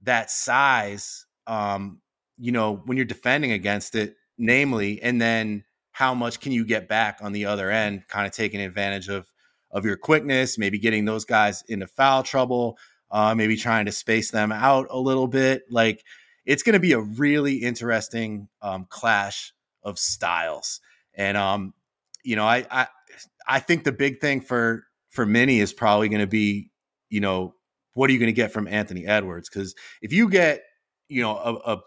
[0.02, 2.00] that size, um,
[2.38, 6.88] you know, when you're defending against it, namely, and then how much can you get
[6.88, 9.30] back on the other end, kind of taking advantage of
[9.70, 12.78] of your quickness, maybe getting those guys into foul trouble,
[13.10, 15.64] uh, maybe trying to space them out a little bit.
[15.70, 16.04] Like
[16.46, 20.80] it's going to be a really interesting um, clash of styles,
[21.14, 21.74] and um,
[22.22, 22.86] you know, I, I
[23.46, 26.70] I think the big thing for for Minnie is probably going to be,
[27.08, 27.54] you know,
[27.98, 29.48] what are you going to get from Anthony Edwards?
[29.48, 30.62] Because if you get,
[31.08, 31.80] you know, a, a,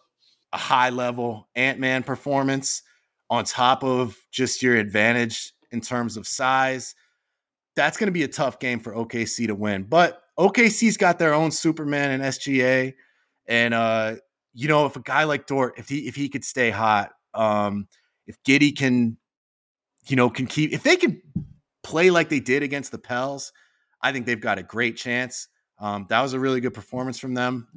[0.51, 2.83] a high level Ant Man performance
[3.29, 6.95] on top of just your advantage in terms of size,
[7.77, 9.83] that's going to be a tough game for OKC to win.
[9.83, 12.93] But OKC's got their own Superman and SGA,
[13.47, 14.15] and uh,
[14.53, 17.87] you know, if a guy like Dort, if he if he could stay hot, um,
[18.27, 19.15] if Giddey can,
[20.07, 21.21] you know, can keep if they can
[21.83, 23.53] play like they did against the Pels,
[24.01, 25.47] I think they've got a great chance.
[25.81, 27.67] Um, that was a really good performance from them.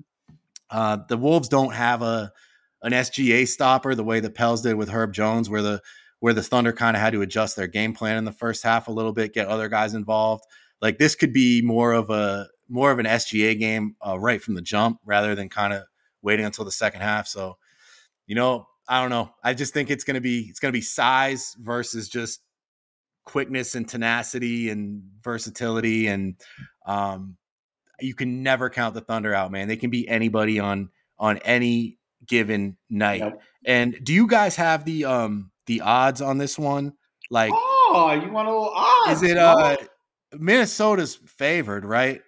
[0.71, 2.33] Uh, the Wolves don't have a
[2.83, 5.81] an SGA stopper the way the Pels did with Herb Jones, where the
[6.21, 8.89] where the Thunder kind of had to adjust their game plan in the first half
[8.89, 10.45] a little bit, get other guys involved.
[10.81, 14.55] Like this could be more of a more of an SGA game uh, right from
[14.55, 15.85] the jump rather than kind of
[16.23, 17.27] waiting until the second half.
[17.27, 17.57] So,
[18.27, 19.31] you know, I don't know.
[19.43, 22.41] I just think it's gonna be it's gonna be size versus just
[23.25, 26.37] quickness and tenacity and versatility and
[26.87, 27.37] um,
[28.01, 29.69] you can never count the Thunder out, man.
[29.69, 33.21] They can beat anybody on on any given night.
[33.21, 33.43] Yep.
[33.67, 36.95] And do you guys have the um the odds on this one?
[37.31, 39.23] Like, oh, you want a little odds?
[39.23, 39.77] Is it uh
[40.33, 42.23] Minnesota's favored, right?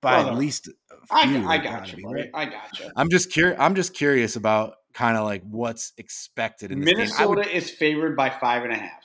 [0.00, 0.68] By at least
[1.10, 2.30] I, I got you, right?
[2.34, 2.90] I got you.
[2.96, 3.56] I'm just curious.
[3.60, 8.16] I'm just curious about kind of like what's expected in this Minnesota would, is favored
[8.16, 9.04] by five and a half.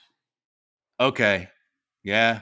[1.00, 1.50] Okay,
[2.04, 2.42] yeah,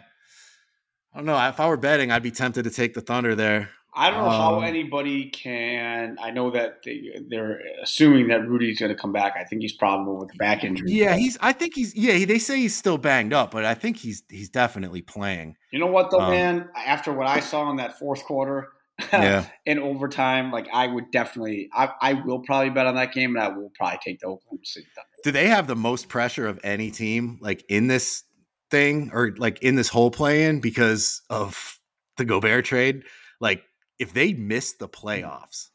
[1.15, 1.47] I don't know.
[1.47, 3.69] If I were betting, I'd be tempted to take the Thunder there.
[3.93, 6.17] I don't know um, how anybody can.
[6.21, 9.35] I know that they, are assuming that Rudy's going to come back.
[9.39, 10.91] I think he's probably with a back injury.
[10.91, 11.37] Yeah, he's.
[11.39, 11.95] I think he's.
[11.95, 15.55] Yeah, they say he's still banged up, but I think he's he's definitely playing.
[15.71, 16.69] You know what though, um, man?
[16.75, 18.73] After what I saw in that fourth quarter,
[19.13, 21.69] yeah, in overtime, like I would definitely.
[21.73, 24.65] I, I will probably bet on that game, and I will probably take the Oklahoma
[24.65, 25.07] City Thunder.
[25.23, 28.25] Do they have the most pressure of any team, like in this
[28.71, 31.79] thing or like in this whole play-in because of
[32.17, 33.03] the Gobert trade.
[33.39, 33.63] Like
[33.99, 34.93] if they miss the mm.
[34.93, 35.69] playoffs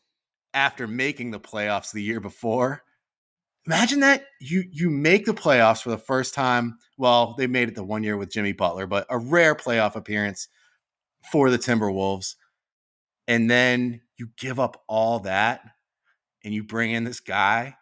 [0.53, 2.83] after making the playoffs the year before,
[3.67, 6.79] imagine that you you make the playoffs for the first time.
[6.99, 10.49] Well, they made it the one year with Jimmy Butler, but a rare playoff appearance
[11.31, 12.35] for the Timberwolves.
[13.29, 15.61] And then you give up all that
[16.43, 17.77] and you bring in this guy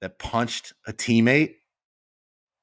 [0.00, 1.54] that punched a teammate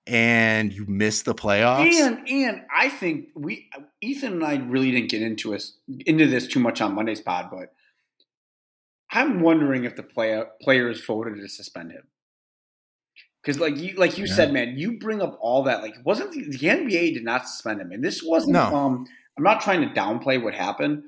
[0.05, 1.91] and you miss the playoffs.
[1.93, 3.69] And and I think we
[4.01, 7.49] Ethan and I really didn't get into us into this too much on Monday's pod,
[7.51, 7.73] but
[9.11, 12.03] I'm wondering if the player players voted to suspend him.
[13.41, 14.33] Because like you like you yeah.
[14.33, 15.81] said, man, you bring up all that.
[15.81, 18.53] Like wasn't the, the, NBA did not suspend him, and this wasn't.
[18.53, 18.63] No.
[18.75, 19.05] Um,
[19.37, 21.03] I'm not trying to downplay what happened.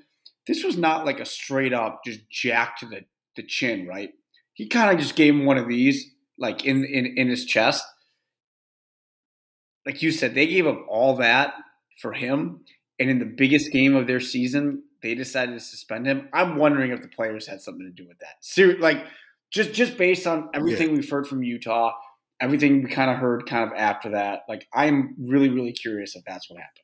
[0.48, 4.12] This was not like a straight up just jack to the the chin, right?
[4.54, 7.86] He kind of just gave him one of these, like in in in his chest
[9.86, 11.54] like you said, they gave up all that
[12.02, 12.62] for him.
[13.00, 16.30] And in the biggest game of their season, they decided to suspend him.
[16.34, 18.80] I'm wondering if the players had something to do with that.
[18.80, 19.06] Like
[19.52, 20.96] just just based on everything yeah.
[20.96, 21.94] we've heard from Utah,
[22.40, 24.42] everything we kind of heard kind of after that.
[24.50, 26.84] Like I'm really really curious if that's what happened.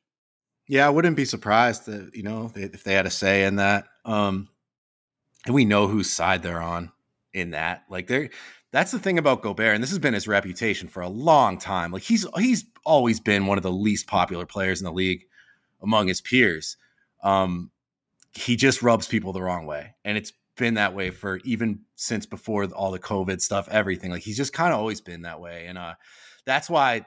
[0.68, 3.86] Yeah, I wouldn't be surprised that you know if they had a say in that.
[4.04, 4.48] Um,
[5.44, 6.92] and we know whose side they're on
[7.34, 7.84] in that.
[7.90, 8.30] Like they're
[8.72, 11.92] that's the thing about Gobert, and this has been his reputation for a long time.
[11.92, 15.26] Like he's he's always been one of the least popular players in the league
[15.82, 16.76] among his peers.
[17.22, 17.70] Um,
[18.32, 22.24] he just rubs people the wrong way, and it's been that way for even since
[22.24, 24.10] before all the COVID stuff, everything.
[24.10, 25.94] Like he's just kind of always been that way, and uh,
[26.46, 27.04] that's why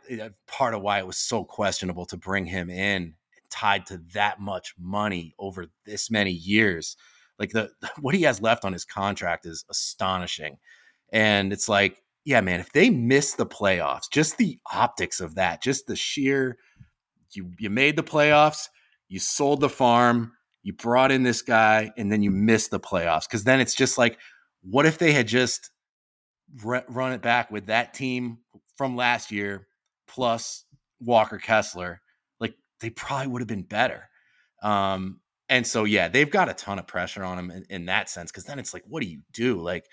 [0.48, 3.16] part of why it was so questionable to bring him in
[3.50, 6.96] tied to that much money over this many years.
[7.40, 10.58] Like the what he has left on his contract is astonishing.
[11.12, 15.62] And it's like, yeah, man, if they miss the playoffs, just the optics of that,
[15.62, 16.58] just the sheer
[17.36, 18.70] you you made the playoffs,
[19.08, 20.32] you sold the farm,
[20.64, 23.30] you brought in this guy, and then you missed the playoffs.
[23.30, 24.18] Cause then it's just like,
[24.62, 25.70] what if they had just
[26.64, 28.40] run it back with that team
[28.78, 29.68] from last year
[30.08, 30.66] plus
[31.00, 32.02] Walker Kessler?
[32.40, 34.10] Like they probably would have been better.
[34.64, 38.10] Um, and so yeah, they've got a ton of pressure on them in, in that
[38.10, 38.32] sense.
[38.32, 39.62] Cause then it's like, what do you do?
[39.62, 39.86] Like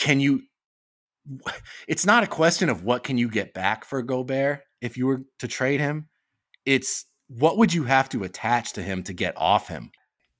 [0.00, 0.42] can you
[1.88, 5.22] it's not a question of what can you get back for Gobert if you were
[5.38, 6.08] to trade him.
[6.64, 9.90] It's what would you have to attach to him to get off him?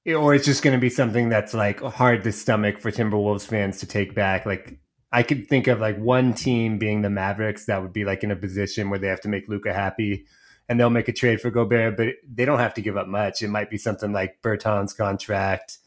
[0.07, 3.79] Or it's just going to be something that's like hard to stomach for Timberwolves fans
[3.79, 4.45] to take back.
[4.45, 4.79] Like
[5.11, 8.31] I could think of like one team being the Mavericks that would be like in
[8.31, 10.25] a position where they have to make Luka happy
[10.67, 13.41] and they'll make a trade for Gobert, but they don't have to give up much.
[13.41, 15.77] It might be something like Bertans contract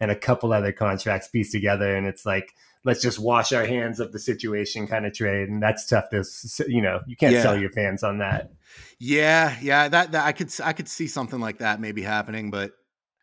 [0.00, 1.96] and a couple other contracts pieced together.
[1.96, 2.52] And it's like,
[2.84, 6.24] let's just wash our hands of the situation kind of trade and that's tough to
[6.68, 7.42] you know you can't yeah.
[7.42, 8.52] sell your fans on that
[8.98, 12.72] yeah yeah that, that i could i could see something like that maybe happening but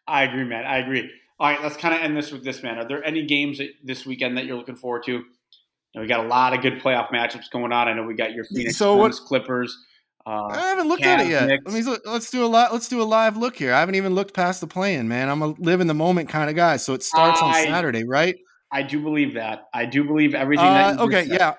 [0.08, 1.10] i agree man i agree
[1.40, 4.06] all right let's kind of end this with this man are there any games this
[4.06, 7.10] weekend that you're looking forward to you know, we got a lot of good playoff
[7.10, 9.78] matchups going on i know we got your phoenix so what, clippers
[10.24, 11.50] uh, I haven't looked Cavs, at it yet.
[11.66, 12.72] Let me let's do a lot.
[12.72, 13.74] Let's do a live look here.
[13.74, 15.30] I haven't even looked past the play-in, man.
[15.30, 16.78] I'm a live in the moment kind of guy.
[16.78, 18.38] So it starts I, on Saturday, right?
[18.72, 19.68] I do believe that.
[19.74, 20.66] I do believe everything.
[20.66, 21.56] Uh, okay, yeah.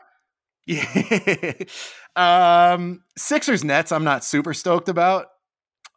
[0.67, 1.53] Yeah.
[2.75, 5.27] um, Sixers Nets, I'm not super stoked about.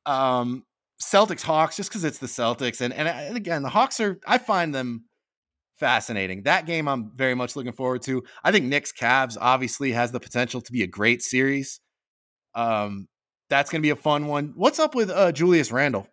[0.06, 0.64] Um,
[1.02, 4.20] Celtics Hawks, just because it's the Celtics, and, and and again, the Hawks are.
[4.26, 5.06] I find them
[5.78, 6.44] fascinating.
[6.44, 8.24] That game, I'm very much looking forward to.
[8.44, 11.82] I think Knicks Cavs obviously has the potential to be a great series.
[12.54, 13.08] Um,
[13.50, 14.54] that's going to be a fun one.
[14.56, 16.08] What's up with uh, Julius Randle?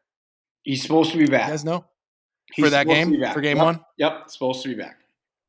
[0.63, 1.47] He's supposed to be back.
[1.47, 1.85] You guys know
[2.55, 3.35] He's for that supposed to game be back.
[3.35, 3.65] for game Yep.
[3.65, 3.81] one.
[3.99, 4.97] Yep, supposed to be back.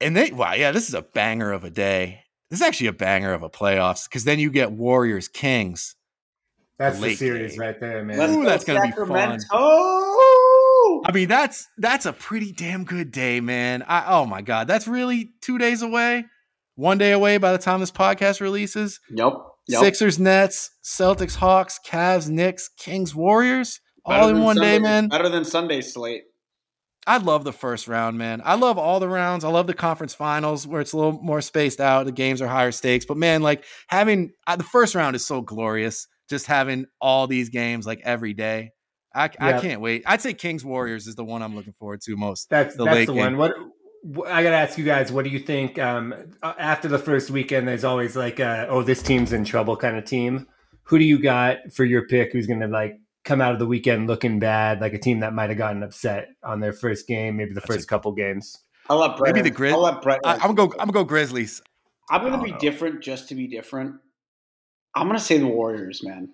[0.01, 2.22] And they, wow, yeah, this is a banger of a day.
[2.49, 5.95] This is actually a banger of a playoffs because then you get Warriors Kings.
[6.78, 7.60] That's the late series game.
[7.62, 8.30] right there, man.
[8.30, 9.39] Ooh, that's gonna be fun.
[9.39, 11.01] Sacramento.
[11.06, 13.84] I mean, that's that's a pretty damn good day, man.
[13.88, 16.26] I, oh my god, that's really two days away,
[16.76, 18.99] one day away by the time this podcast releases.
[19.10, 19.34] Yep.
[19.70, 19.80] Yep.
[19.82, 25.08] Sixers, Nets, Celtics, Hawks, Cavs, Knicks, Kings, Warriors, Better all in than one day, man.
[25.08, 26.24] Better than Sunday's slate.
[27.06, 28.41] I love the first round, man.
[28.45, 29.43] I love all the rounds.
[29.43, 32.06] I love the conference finals where it's a little more spaced out.
[32.06, 35.41] The games are higher stakes, but man, like having uh, the first round is so
[35.41, 36.08] glorious.
[36.30, 38.72] Just having all these games like every day.
[39.14, 40.04] I, I can't wait.
[40.06, 42.49] I'd say Kings Warriors is the one I'm looking forward to most.
[42.49, 43.38] That's the that's the one.
[43.38, 43.54] What
[44.04, 45.78] wh- I gotta ask you guys, what do you think?
[45.78, 49.78] Um, uh, after the first weekend, there's always like, uh, oh, this team's in trouble
[49.78, 50.47] kind of team.
[50.84, 52.32] Who do you got for your pick?
[52.32, 55.49] Who's gonna like come out of the weekend looking bad, like a team that might
[55.49, 58.57] have gotten upset on their first game, maybe the That's a- first couple games?
[58.89, 59.34] I'll let Brett.
[59.34, 60.19] Maybe the Grizz- I'll let Brett.
[60.26, 60.63] I, I'm gonna go.
[60.74, 61.61] I'm gonna go Grizzlies.
[62.09, 62.69] I'm gonna I be don't know.
[62.69, 63.95] different just to be different.
[64.93, 66.30] I'm gonna say the Warriors, man.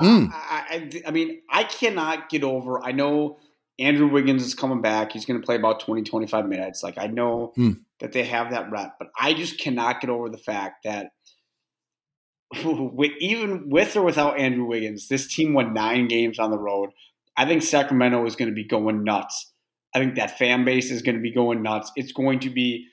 [0.00, 0.30] Mm.
[0.32, 2.82] I, I, I mean, I cannot get over.
[2.82, 3.38] I know
[3.78, 5.12] Andrew Wiggins is coming back.
[5.12, 6.82] He's going to play about 20, 25 minutes.
[6.82, 7.80] Like, I know Mm.
[7.98, 11.10] that they have that rep, but I just cannot get over the fact that with,
[13.20, 16.90] even with or without Andrew Wiggins, this team won nine games on the road.
[17.36, 19.52] I think Sacramento is going to be going nuts.
[19.94, 21.90] I think that fan base is going to be going nuts.
[21.96, 22.86] It's going to be.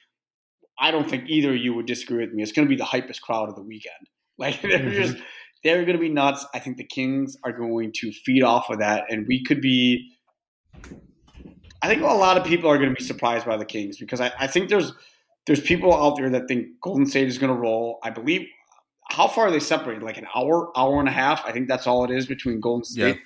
[0.79, 2.43] I don't think either of you would disagree with me.
[2.43, 3.93] It's going to be the hypest crowd of the weekend.
[4.39, 4.93] Like they're Mhm.
[4.93, 5.15] just
[5.63, 6.45] they're going to be nuts.
[6.53, 10.11] I think the Kings are going to feed off of that, and we could be.
[11.81, 14.21] I think a lot of people are going to be surprised by the Kings because
[14.21, 14.91] I, I think there's
[15.47, 17.97] there's people out there that think Golden State is going to roll.
[18.03, 18.47] I believe
[19.09, 20.03] how far are they separated?
[20.03, 21.43] Like an hour, hour and a half.
[21.45, 23.19] I think that's all it is between Golden State.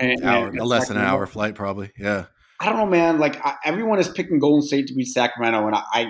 [0.00, 1.92] and, Hour, and less than an hour flight, probably.
[1.98, 2.26] Yeah.
[2.60, 3.18] I don't know, man.
[3.18, 6.06] Like I, everyone is picking Golden State to beat Sacramento, and I, I,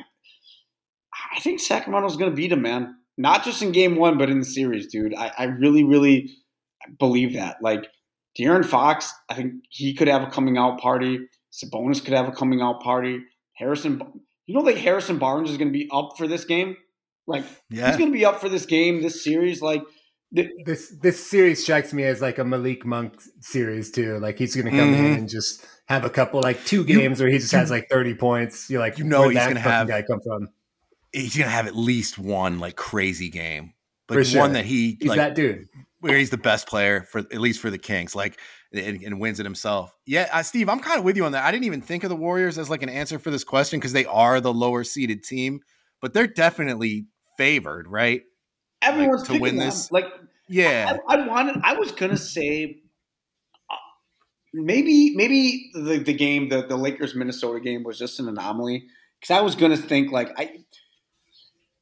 [1.37, 2.97] I think Sacramento's going to beat them, man.
[3.17, 5.15] Not just in Game One, but in the series, dude.
[5.15, 6.31] I, I really, really
[6.99, 7.57] believe that.
[7.63, 7.89] Like
[8.39, 11.21] De'Aaron Fox, I think he could have a coming out party.
[11.53, 13.21] Sabonis could have a coming out party.
[13.55, 14.01] Harrison,
[14.47, 16.77] you know, like Harrison Barnes is going to be up for this game.
[17.27, 17.89] Like Yeah.
[17.89, 19.63] he's going to be up for this game, this series.
[19.63, 19.83] Like
[20.33, 24.19] the, This this series strikes me as like a Malik Monk series too.
[24.19, 25.19] Like he's gonna come in Mhm.
[25.19, 28.15] and just have a couple like two You- games where he just has like thirty
[28.15, 28.69] points.
[28.69, 30.49] You're like, You know he's gonna fucking have- guy come from.
[31.13, 33.75] He's gonna have at least one like crazy game,
[34.09, 34.41] like For sure.
[34.41, 35.69] one that he He's like that dude.
[36.01, 38.37] where he's the best player for at least for the Kings, like
[38.73, 39.95] and, and wins it himself.
[40.05, 41.45] Yeah, uh, Steve, I'm kind of with you on that.
[41.45, 43.93] I didn't even think of the Warriors as like an answer for this question because
[43.93, 45.61] they are the lower seeded team,
[46.03, 47.07] but they're definitely
[47.37, 48.23] favored, right?
[48.85, 49.67] everyone's to win them.
[49.67, 49.91] this?
[49.91, 50.07] Like
[50.49, 51.61] Yeah, I, I wanted.
[51.63, 52.83] I was gonna say
[53.71, 53.77] uh,
[54.53, 58.87] maybe maybe the the game the the Lakers Minnesota game was just an anomaly
[59.21, 60.61] because I was gonna think like I.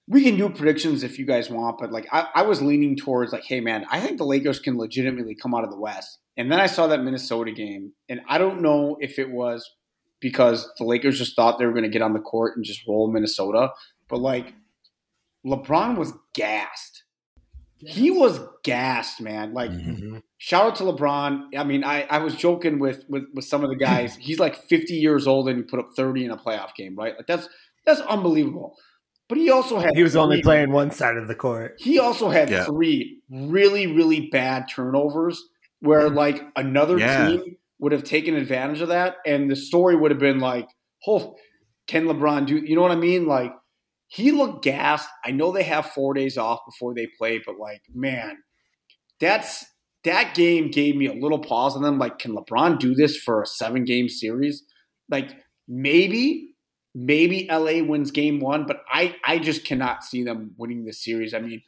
[0.09, 3.33] We can do predictions if you guys want, but like I, I was leaning towards
[3.33, 6.19] like, hey man, I think the Lakers can legitimately come out of the West.
[6.37, 9.71] And then I saw that Minnesota game, and I don't know if it was
[10.19, 12.87] because the Lakers just thought they were going to get on the court and just
[12.87, 13.71] roll Minnesota,
[14.09, 14.55] but like
[15.47, 17.05] LeBron was gassed.
[17.79, 19.53] He was gassed, man.
[19.55, 20.01] Like Mhm.
[20.01, 20.23] Mhm.
[20.39, 21.49] shout out to LeBron.
[21.57, 24.15] I mean, I, I was joking with, with with some of the guys.
[24.21, 27.17] He's like 50 years old and he put up 30 in a playoff game, right?
[27.17, 27.49] Like that's
[27.85, 28.77] that's unbelievable.
[29.29, 31.75] But he also had He was only playing one side of the court.
[31.81, 32.65] He also had Yeah.
[32.67, 35.43] three really really bad turnovers
[35.81, 37.27] where like another Yeah.
[37.29, 40.69] team would have taken advantage of that, and the story would have been like,
[41.09, 41.35] "Oh,
[41.89, 43.27] can LeBron do?" You know what I mean?
[43.27, 43.53] Like
[44.13, 45.09] he looked gassed.
[45.25, 48.37] I know they have four days off before they play, but like, man,
[49.19, 49.65] that's
[50.05, 51.99] that game gave me a little pause on them.
[51.99, 54.65] Like, can LeBron do this for a seven game series?
[55.09, 55.31] Like,
[55.67, 56.51] maybe,
[56.95, 61.33] maybe LA wins game one, but I, I just cannot see them winning this series.
[61.33, 61.63] I mean,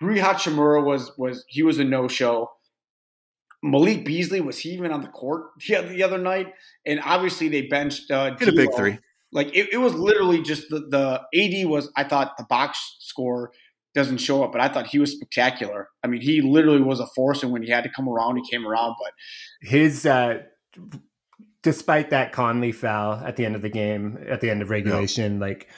[0.00, 2.50] Rui Hachimura was was he was a no show.
[3.62, 6.54] Malik Beasley was he even on the court the, the other night?
[6.84, 8.98] And obviously they benched uh, hit a big three.
[9.34, 13.50] Like it, it was literally just the, the AD was I thought the box score
[13.94, 15.88] doesn't show up, but I thought he was spectacular.
[16.02, 18.48] I mean, he literally was a force, and when he had to come around, he
[18.50, 18.94] came around.
[18.98, 19.12] But
[19.68, 20.38] His uh
[21.62, 25.40] despite that Conley foul at the end of the game, at the end of regulation,
[25.40, 25.68] like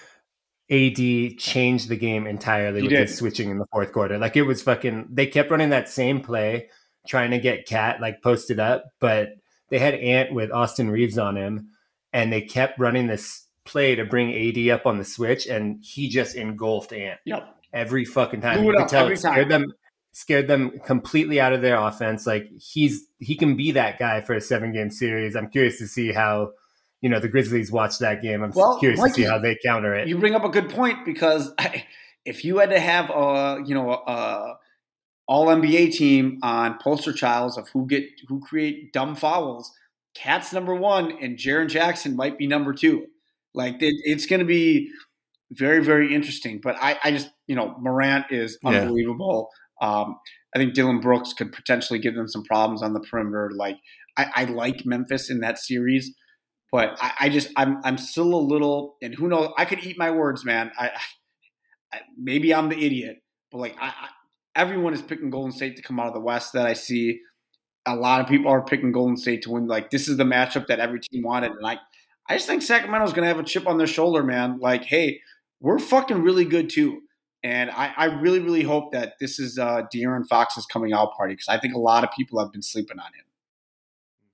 [0.71, 3.09] AD changed the game entirely He with did.
[3.09, 4.19] his switching in the fourth quarter.
[4.19, 5.09] Like it was fucking.
[5.11, 6.69] They kept running that same play,
[7.07, 9.31] trying to get KAT like posted up, but
[9.71, 11.71] they had Ant with Austin Reaves on him,
[12.13, 16.09] and they kept running this play to bring AD up on the switch, and he
[16.09, 17.57] just engulfed Ant Yep.
[17.73, 18.65] every fucking time.
[18.65, 19.63] You could tell it scared time.
[19.63, 19.73] them
[20.13, 22.27] scared them completely out of their offense.
[22.27, 25.37] Like he's he can be that guy for a seven game series.
[25.37, 26.53] I'm curious to see how
[27.03, 28.43] you know the Grizzlies watch that game.
[28.43, 30.09] I'm Well, curious Mikey, to see how they counter it.
[30.09, 31.53] You bring up a good point because
[32.25, 34.57] if you had to have a you know a
[35.29, 39.71] all NBA team on poster childs of who get who create dumb fouls,
[40.15, 43.07] KAT's number one and Jaren Jackson might be number two.
[43.57, 44.91] Like it, it's going to be
[45.53, 46.61] very very interesting.
[46.63, 48.71] But I, I just you know Morant is Yeah.
[48.71, 49.51] unbelievable.
[49.83, 50.19] Um,
[50.55, 53.51] I think Dillon Brooks could potentially give them some problems on the perimeter.
[53.55, 53.79] Like
[54.17, 56.15] I, I like Memphis in that series.
[56.73, 59.99] But I, I just I'm I'm still a little and who knows I could eat
[59.99, 60.73] my words, man.
[60.79, 60.91] I,
[61.93, 63.19] I maybe I'm the idiot,
[63.51, 64.09] but like I, I,
[64.55, 67.21] everyone is picking Golden State to come out of the West that I see.
[67.87, 69.67] A lot of people are picking Golden State to win.
[69.67, 71.79] Like this is the matchup that every team wanted, and I
[72.29, 74.59] I just think Sacramento's gonna have a chip on their shoulder, man.
[74.61, 75.21] Like hey,
[75.61, 77.03] we're fucking really good too.
[77.43, 81.35] And I, I really, really hope that this is uh, De'Aaron Fox's coming out party
[81.35, 83.25] because I think a lot of people have been sleeping on him.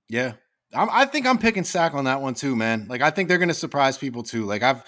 [0.09, 0.33] Yeah.
[0.73, 2.87] I'm, I think I'm picking Sac on that one too, man.
[2.89, 4.45] Like I think they're going to surprise people too.
[4.45, 4.83] Like I've,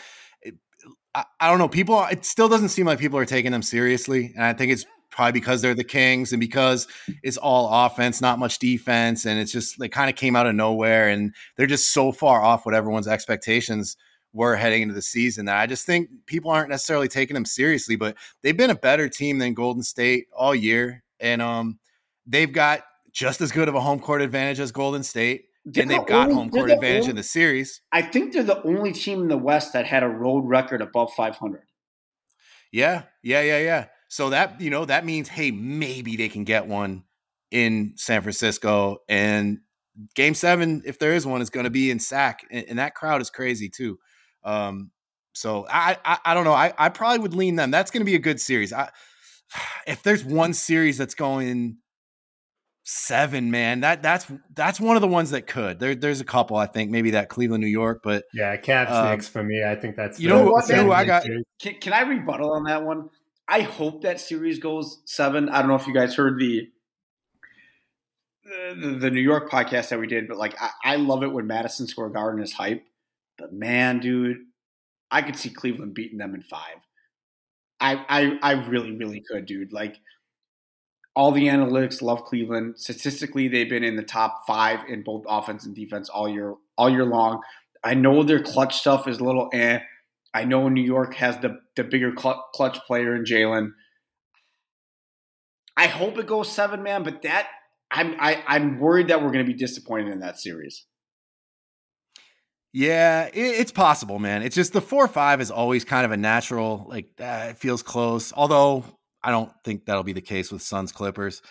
[1.14, 2.04] I, I don't know, people.
[2.12, 5.34] It still doesn't seem like people are taking them seriously, and I think it's probably
[5.40, 6.88] because they're the Kings and because
[7.24, 10.56] it's all offense, not much defense, and it's just they kind of came out of
[10.56, 13.96] nowhere, and they're just so far off what everyone's expectations
[14.34, 17.96] were heading into the season that I just think people aren't necessarily taking them seriously.
[17.96, 21.80] But they've been a better team than Golden State all year, and um,
[22.28, 22.82] they've got
[23.14, 26.06] just as good of a home court advantage as Golden State They're and they've the
[26.06, 27.80] got only- home court advantage only- in the series.
[27.94, 31.14] I think they're the only team in the West that had a road record above
[31.14, 31.62] 500.
[32.74, 33.86] Yeah, yeah, yeah, yeah.
[34.08, 37.04] So that you know that means hey maybe they can get one
[37.52, 39.60] in San Francisco and
[40.16, 42.96] Game Seven if there is one is going to be in Sac and, and that
[42.96, 43.98] crowd is crazy too.
[44.44, 44.92] Um,
[45.34, 47.72] so I, I I don't know I I probably would lean them.
[47.72, 48.72] That's going to be a good series.
[48.74, 48.90] I
[49.88, 51.78] if there's one series that's going
[52.84, 55.80] seven, man, that that's that's one of the ones that could.
[55.80, 59.10] There there's a couple I think maybe that Cleveland New York, but Yeah, Cavs Um,
[59.12, 59.64] Knicks for me.
[59.66, 61.24] I think that's you the- know who- that's you who I got-
[61.62, 63.10] Can, can I rebuttal on that one?
[63.48, 65.50] I hope that series goes seven.
[65.50, 66.70] I don't know if you guys heard the
[68.44, 71.48] the, the New York podcast that we did, but like I, I love it when
[71.48, 72.86] Madison Square Garden is hype.
[73.38, 74.38] But man, dude,
[75.12, 76.78] I could see Cleveland beating them in five.
[77.80, 79.74] I I, I really really could, dude.
[79.74, 79.98] Like
[81.16, 82.78] all the analytics love Cleveland.
[82.78, 86.90] Statistically, they've been in the top five in both offense and defense all year all
[86.90, 87.42] year long.
[87.84, 89.80] I know their clutch stuff is a little eh.
[90.36, 93.70] I know New York has the the bigger cl- clutch player in Jalen.
[95.78, 97.04] I hope it goes seven, man.
[97.04, 97.48] But that
[97.90, 100.86] I'm I, I'm worried that we're going to be disappointed in that series.
[102.74, 104.42] Yeah, it, it's possible, man.
[104.42, 107.82] It's just the four five is always kind of a natural, like uh, it feels
[107.82, 108.34] close.
[108.36, 108.84] Although
[109.24, 111.42] I don't think that'll be the case with Suns Clippers.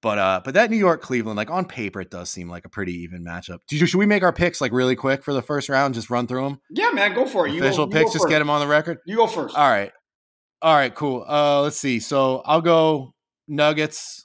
[0.00, 2.68] But uh, but that New York Cleveland, like on paper, it does seem like a
[2.68, 3.58] pretty even matchup.
[3.70, 5.94] You, should we make our picks like really quick for the first round?
[5.94, 6.60] Just run through them.
[6.70, 7.52] Yeah, man, go for it.
[7.52, 8.98] You go- Official you picks, just get them on the record.
[9.06, 9.56] You go first.
[9.56, 9.90] All right,
[10.62, 11.24] all right, cool.
[11.28, 11.98] Uh, let's see.
[11.98, 13.12] So I'll go
[13.48, 14.24] Nuggets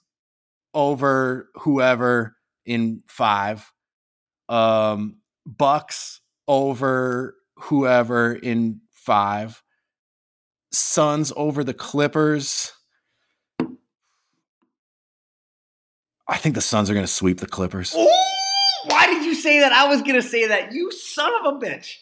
[0.76, 3.72] over whoever in five.
[4.50, 5.18] Um,
[5.48, 9.64] Bucks over whoever in five.
[10.72, 12.72] Suns over the Clippers.
[16.28, 17.94] I think the Suns are going to sweep the Clippers.
[17.96, 18.08] Ooh,
[18.86, 19.74] why did you say that?
[19.74, 20.72] I was going to say that.
[20.72, 21.96] You son of a bitch.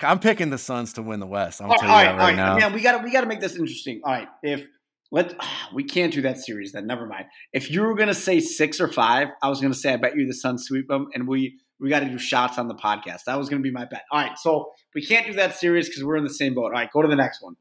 [0.00, 1.60] I'm picking the Suns to win the West.
[1.60, 2.36] I'm All gonna right, you right, that all right right.
[2.36, 2.58] now.
[2.58, 4.02] Man, we got to we got to make this interesting.
[4.04, 4.66] All right, if
[5.10, 5.34] let
[5.74, 7.24] we can't do that series, then never mind.
[7.52, 9.96] If you were going to say six or five, I was going to say I
[9.96, 12.74] bet you the Suns sweep them, and we we got to do shots on the
[12.74, 13.24] podcast.
[13.26, 14.02] That was going to be my bet.
[14.12, 16.64] All right, so we can't do that series because we're in the same boat.
[16.64, 17.56] All right, go to the next one.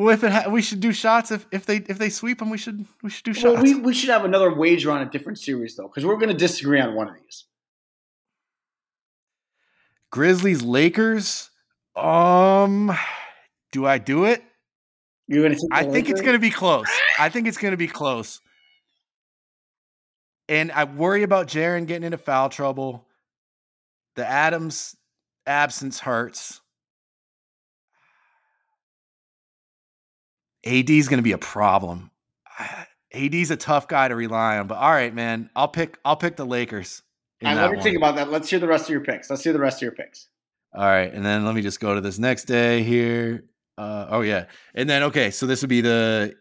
[0.00, 2.48] Well, if it ha- we should do shots if if they if they sweep them,
[2.48, 3.56] we should we should do shots.
[3.56, 6.30] Well, we, we should have another wager on a different series though, because we're going
[6.30, 7.44] to disagree on one of these.
[10.10, 11.50] Grizzlies Lakers.
[11.94, 12.96] Um,
[13.72, 14.42] do I do it?
[15.26, 15.68] You're going to.
[15.70, 16.88] I think it's going to be close.
[17.18, 18.40] I think it's going to be close.
[20.48, 23.06] And I worry about Jaren getting into foul trouble.
[24.16, 24.96] The Adams
[25.46, 26.62] absence hurts.
[30.64, 32.10] AD is going to be a problem.
[33.12, 35.50] AD's a tough guy to rely on, but all right, man.
[35.56, 37.02] I'll pick I'll pick the Lakers.
[37.42, 37.84] right, let me one.
[37.84, 38.30] think about that.
[38.30, 39.30] Let's hear the rest of your picks.
[39.30, 40.28] Let's hear the rest of your picks.
[40.74, 43.44] All right, and then let me just go to this next day here.
[43.76, 44.44] Uh, oh yeah,
[44.74, 46.34] and then okay, so this would be the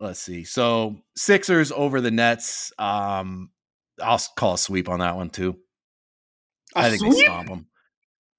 [0.00, 0.44] let's see.
[0.44, 2.72] So Sixers over the Nets.
[2.78, 3.50] Um,
[4.02, 5.56] I'll call a sweep on that one too.
[6.74, 7.12] A I think sweep?
[7.14, 7.66] they stomp them.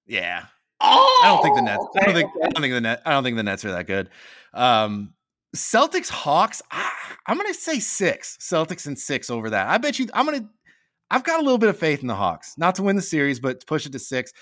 [0.06, 0.44] Yeah,
[0.80, 1.84] Oh, I don't think the Nets.
[1.96, 2.30] I don't okay, think.
[2.42, 3.02] I don't think the net.
[3.06, 4.10] I don't think the Nets are that good.
[4.54, 5.14] Um,
[5.54, 6.62] Celtics Hawks.
[7.26, 8.36] I'm gonna say six.
[8.40, 9.68] Celtics and six over that.
[9.68, 10.08] I bet you.
[10.14, 10.48] I'm gonna.
[11.10, 13.38] I've got a little bit of faith in the Hawks, not to win the series,
[13.38, 14.32] but to push it to six.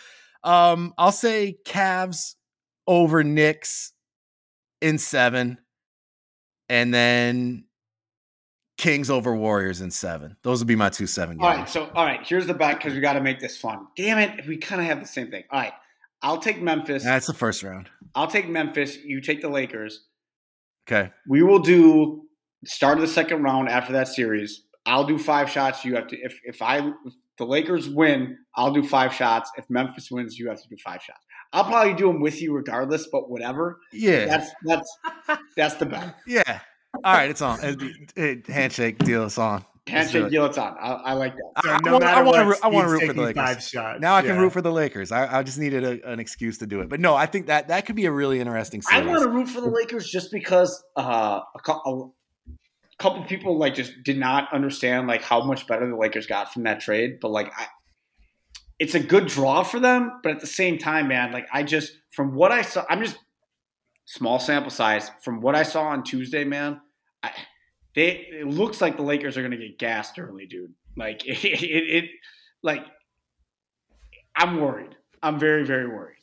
[0.44, 2.34] Um, I'll say Cavs
[2.86, 3.92] over Knicks
[4.80, 5.58] in seven,
[6.68, 7.64] and then
[8.78, 10.36] Kings over Warriors in seven.
[10.42, 11.58] Those would be my two seven All games.
[11.60, 13.86] right, so all right, here's the bet because we got to make this fun.
[13.96, 15.44] Damn it, we kind of have the same thing.
[15.50, 15.72] All right,
[16.22, 17.04] I'll take Memphis.
[17.04, 17.88] That's the first round.
[18.14, 18.96] I'll take Memphis.
[18.96, 20.06] You take the Lakers.
[20.88, 21.10] Okay.
[21.28, 22.22] We will do
[22.64, 24.62] start of the second round after that series.
[24.86, 25.84] I'll do five shots.
[25.84, 26.16] You have to.
[26.18, 29.50] If if I if the Lakers win, I'll do five shots.
[29.56, 31.20] If Memphis wins, you have to do five shots.
[31.52, 33.78] I'll probably do them with you regardless, but whatever.
[33.92, 34.26] Yeah.
[34.26, 34.96] That's that's
[35.56, 36.16] that's the bet.
[36.26, 36.60] yeah.
[37.04, 37.30] All right.
[37.30, 37.58] It's on.
[37.62, 39.24] It- it- handshake deal.
[39.24, 39.64] It's on.
[39.88, 40.30] Let's do Handshake it.
[40.30, 40.44] deal.
[40.46, 40.76] It's on.
[40.80, 41.62] I, I like that.
[41.64, 43.42] So I- I no wanna- I wanna root- I wanna root for the Lakers.
[43.44, 44.00] Five shots.
[44.00, 44.40] Now I can Yeah.
[44.40, 45.10] root for the Lakers.
[45.10, 46.88] I, I just needed a, an excuse to do it.
[46.88, 49.48] But no, I think that that could be a really interesting I want to root
[49.48, 52.12] for the Lakers just because uh, a, cou-
[52.52, 56.52] a couple people like just did not understand like how much better the Lakers got
[56.52, 57.18] from that trade.
[57.20, 57.66] But like, I,
[58.78, 60.20] it's a good draw for them.
[60.22, 63.16] But at the same time, man, like I just from what I saw, I'm just
[64.04, 65.10] small sample size.
[65.22, 66.80] From what I saw on Tuesday, man,
[67.24, 67.32] I,
[67.94, 70.74] they it looks like the Lakers are going to get gassed early, dude.
[70.96, 72.10] Like it, it, it
[72.62, 72.84] like
[74.36, 74.96] I'm worried.
[75.22, 76.16] I'm very very worried.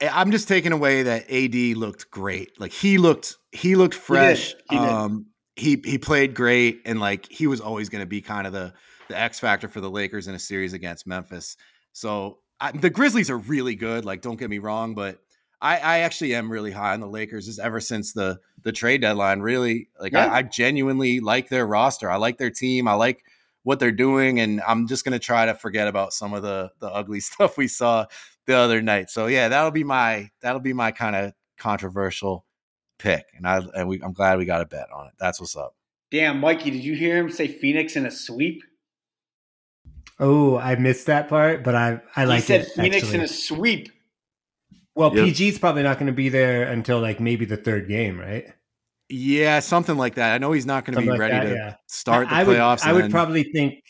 [0.00, 2.60] I'm just taking away that AD looked great.
[2.60, 4.54] Like he looked, he looked fresh.
[4.68, 4.88] He did.
[4.88, 5.26] Um,
[5.56, 8.74] he he played great, and like he was always going to be kind of the
[9.08, 11.56] the X factor for the Lakers in a series against Memphis.
[11.92, 14.04] So I, the Grizzlies are really good.
[14.04, 15.18] Like, don't get me wrong, but
[15.60, 17.46] I, I actually am really high on the Lakers.
[17.46, 20.26] Just ever since the the trade deadline, really, like Yeah.
[20.26, 22.10] I, I genuinely like their roster.
[22.10, 22.88] I like their team.
[22.88, 23.24] I like
[23.62, 26.88] what they're doing, and I'm just gonna try to forget about some of the the
[26.88, 28.06] ugly stuff we saw
[28.46, 29.10] the other night.
[29.10, 32.44] So yeah, that'll be my that'll be my kind of controversial
[32.98, 35.14] pick, and I and we, I'm glad we got a bet on it.
[35.18, 35.74] That's what's up.
[36.10, 38.62] Damn, Mikey, did you hear him say Phoenix in a sweep?
[40.18, 42.68] Oh, I missed that part, but I I like he said it.
[42.68, 43.14] Phoenix actually.
[43.14, 43.90] in a sweep.
[44.96, 45.26] Well, Yep.
[45.26, 48.46] PG's probably not going to be there until like maybe the third game, right?
[49.08, 50.34] Yeah, something like that.
[50.34, 51.74] I know he's not going to be like ready that, to yeah.
[51.86, 52.84] start the I would, playoffs.
[52.84, 53.84] I would then- probably think,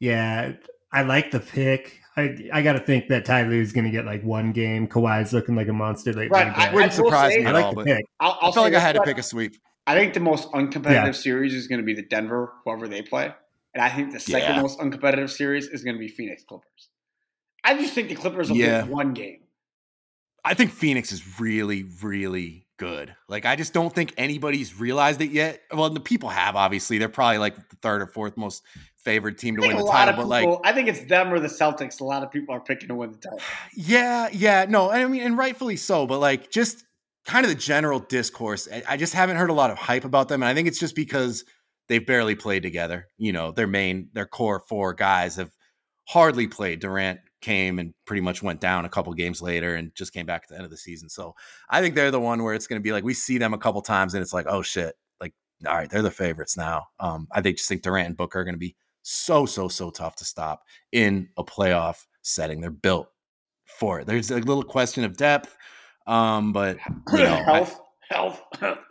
[0.00, 0.52] yeah,
[0.92, 2.00] I like the pick.
[2.16, 4.86] I I got to think that Ty Lue's going to get like one game.
[4.88, 6.28] Kawhi's looking like a monster lately.
[6.28, 8.04] Right, but I- wouldn't will surprise say- me I at like all, the but- pick.
[8.20, 9.54] I'll, I I'll felt like I had to pick a sweep.
[9.86, 11.10] I think the most uncompetitive Yeah.
[11.12, 13.32] series is going to be the Denver, whoever they play,
[13.72, 14.60] and I think the second Yeah.
[14.60, 16.88] most uncompetitive series is going to be Phoenix Clippers.
[17.64, 18.82] I just think the Clippers will Yeah.
[18.82, 19.38] win one game.
[20.48, 23.14] I think Phoenix is really, really good.
[23.28, 25.60] Like, I just don't think anybody's realized it yet.
[25.72, 26.96] Well, the people have obviously.
[26.96, 28.62] They're probably like the third or fourth most
[28.96, 30.14] favored team to win the title.
[30.22, 30.52] of But people.
[30.52, 32.00] like, I think it's them or the Celtics.
[32.00, 33.40] A lot of people are picking to win the title.
[33.76, 36.82] Yeah, yeah, no, I mean, and rightfully so, but like just
[37.26, 38.68] kind of the general discourse.
[38.88, 40.94] I just haven't heard a lot of hype about them, and I think it's just
[40.96, 41.44] because
[41.88, 43.06] they've barely played together.
[43.18, 45.50] You know, their main, their core four guys have
[46.08, 46.80] hardly played.
[46.80, 50.42] Durant came and pretty much went down a couple games later, and just came back
[50.44, 51.08] at the end of the season.
[51.08, 51.34] So
[51.70, 53.58] I think they're the one where it's going to be like we see them a
[53.58, 55.32] couple times, and it's like, oh shit, like
[55.66, 56.86] all right, they're the favorites now.
[57.00, 59.90] Um, I think just think Durant and Booker are going to be so so so
[59.90, 60.62] tough to stop
[60.92, 62.60] in a playoff setting.
[62.60, 63.08] They're built
[63.66, 64.06] for it.
[64.06, 65.56] There's a little question of depth,
[66.06, 66.78] um, but
[67.12, 68.40] you know, I- health, health.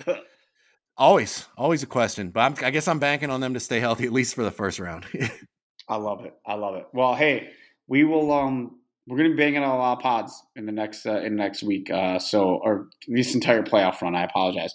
[0.98, 2.30] always, always a question.
[2.30, 4.52] But I'm, I guess I'm banking on them to stay healthy at least for the
[4.52, 5.06] first round.
[5.90, 6.34] I love it.
[6.46, 6.88] I love it.
[6.94, 7.50] Well, hey,
[7.88, 8.32] we will.
[8.32, 11.36] Um, we're gonna be banging on a lot of pods in the next uh, in
[11.36, 11.90] next week.
[11.90, 14.16] Uh, so or this entire playoff run.
[14.16, 14.74] I apologize.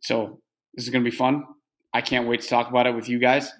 [0.00, 0.40] So
[0.74, 1.44] this is gonna be fun.
[1.92, 3.52] I can't wait to talk about it with you guys.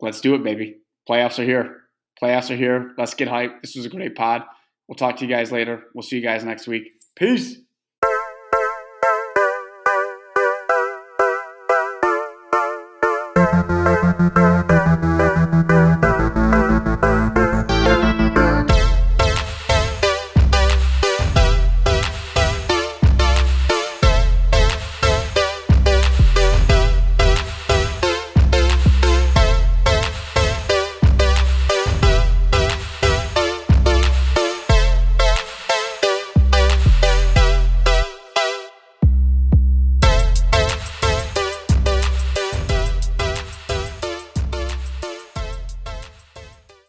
[0.00, 0.78] Let's do it, baby.
[1.08, 1.82] Playoffs are here.
[2.22, 2.92] Playoffs are here.
[2.98, 3.62] Let's get hyped.
[3.62, 4.42] This was a great pod.
[4.88, 5.84] We'll talk to you guys later.
[5.94, 6.84] We'll see you guys next week.
[7.16, 7.58] Peace.